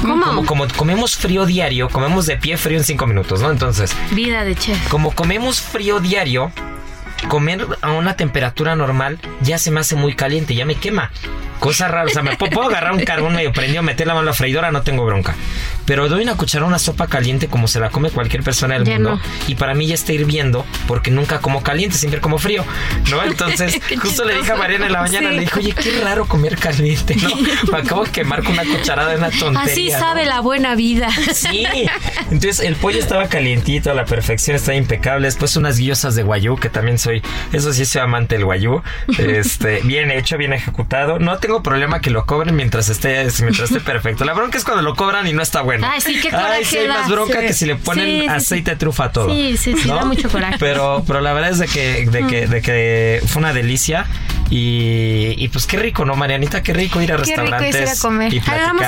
[0.01, 0.25] ¿Cómo?
[0.25, 3.51] Como, como comemos frío diario, comemos de pie frío en cinco minutos, ¿no?
[3.51, 4.87] Entonces, Vida de chef.
[4.89, 6.51] como comemos frío diario,
[7.27, 11.11] comer a una temperatura normal ya se me hace muy caliente, ya me quema.
[11.59, 14.23] Cosa rara, o sea, me puedo, puedo agarrar un carbón medio prendido, meter la mano
[14.23, 15.35] a la freidora, no tengo bronca.
[15.85, 18.83] Pero doy una cucharada a una sopa caliente como se la come cualquier persona del
[18.85, 19.11] Ya mundo.
[19.17, 19.21] no.
[19.47, 22.65] Y para mí ya está hirviendo porque nunca como caliente, siempre como frío.
[23.11, 23.23] ¿No?
[23.25, 24.55] Entonces, justo le dije a.
[24.55, 25.35] Mariana en la mañana, Sí.
[25.35, 27.29] le dije, oye, qué raro comer caliente, ¿no?
[27.71, 29.71] Me acabo de quemar con una cucharada de una tontería.
[29.71, 29.99] Así ¿no?
[29.99, 31.09] sabe la buena vida.
[31.33, 31.65] Sí.
[32.31, 35.27] Entonces el pollo estaba calientito, a la perfección, estaba impecable.
[35.27, 37.10] Después unas guiosas de guayú, que también soy,
[37.51, 38.81] eso sí soy amante del guayú.
[39.17, 41.19] Este, bien hecho, bien ejecutado.
[41.19, 44.25] No tengo problema que lo cobren mientras esté, mientras esté perfecto.
[44.25, 45.87] La bronca es cuando lo cobran y no está bueno.
[45.91, 47.47] Ay, sí, qué Ay, coraje sí, hay más bronca Sí.
[47.47, 49.29] que si le ponen Sí, aceite de trufa a todo.
[49.29, 50.55] Sí, sí, sí, da mucho coraje.
[50.59, 54.05] Pero, pero la verdad es de que, de que, de que fue una delicia.
[54.53, 56.61] Y, y pues qué rico, ¿no, Marianita?
[56.61, 57.81] Qué rico ir a Qué rico es restaurantes.
[57.81, 58.33] ir a comer.
[58.33, 58.83] Y Hagamos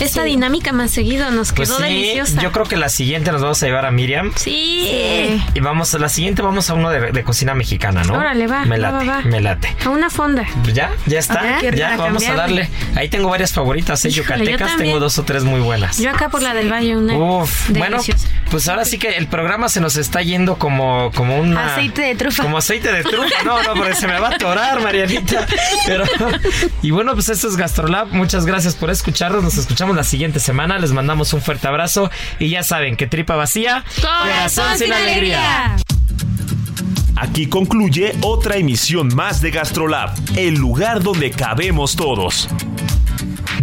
[0.00, 1.30] esta, dinámica más seguido.
[1.32, 2.40] Nos Pues quedó sí, deliciosa.
[2.40, 4.30] yo creo que la siguiente nos vamos a llevar a Miriam.
[4.36, 5.42] Sí.
[5.54, 8.14] Y vamos la siguiente, vamos a uno de, de cocina mexicana, ¿no?
[8.14, 9.22] Órale, va, Me late, va, va.
[9.22, 9.74] me late.
[9.84, 10.44] A una fonda.
[10.62, 12.68] Pues Ya, ya está, ya vamos a darle.
[12.94, 14.10] Ahí tengo varias favoritas, ¿eh?
[14.10, 15.98] Yucatecas, tengo dos o tres muy buenas.
[15.98, 18.28] Yo acá por la del Valle, una Uf, bueno, deliciosa.
[18.56, 21.74] Pues ahora sí que el programa se nos está yendo como, como una...
[21.74, 22.42] Aceite de trufa.
[22.42, 23.42] Como aceite de trufa.
[23.44, 25.46] No, no, porque se me va a atorar, Marianita.
[25.84, 26.04] Pero,
[26.80, 28.14] y bueno, pues esto es Gastrolab.
[28.14, 29.44] Muchas gracias por escucharnos.
[29.44, 30.78] Nos escuchamos la siguiente semana.
[30.78, 32.10] Les mandamos un fuerte abrazo.
[32.38, 35.76] Y ya saben que tripa vacía, Corazón sin alegría.
[37.16, 42.48] Aquí concluye otra emisión más de Gastrolab, el lugar donde cabemos todos.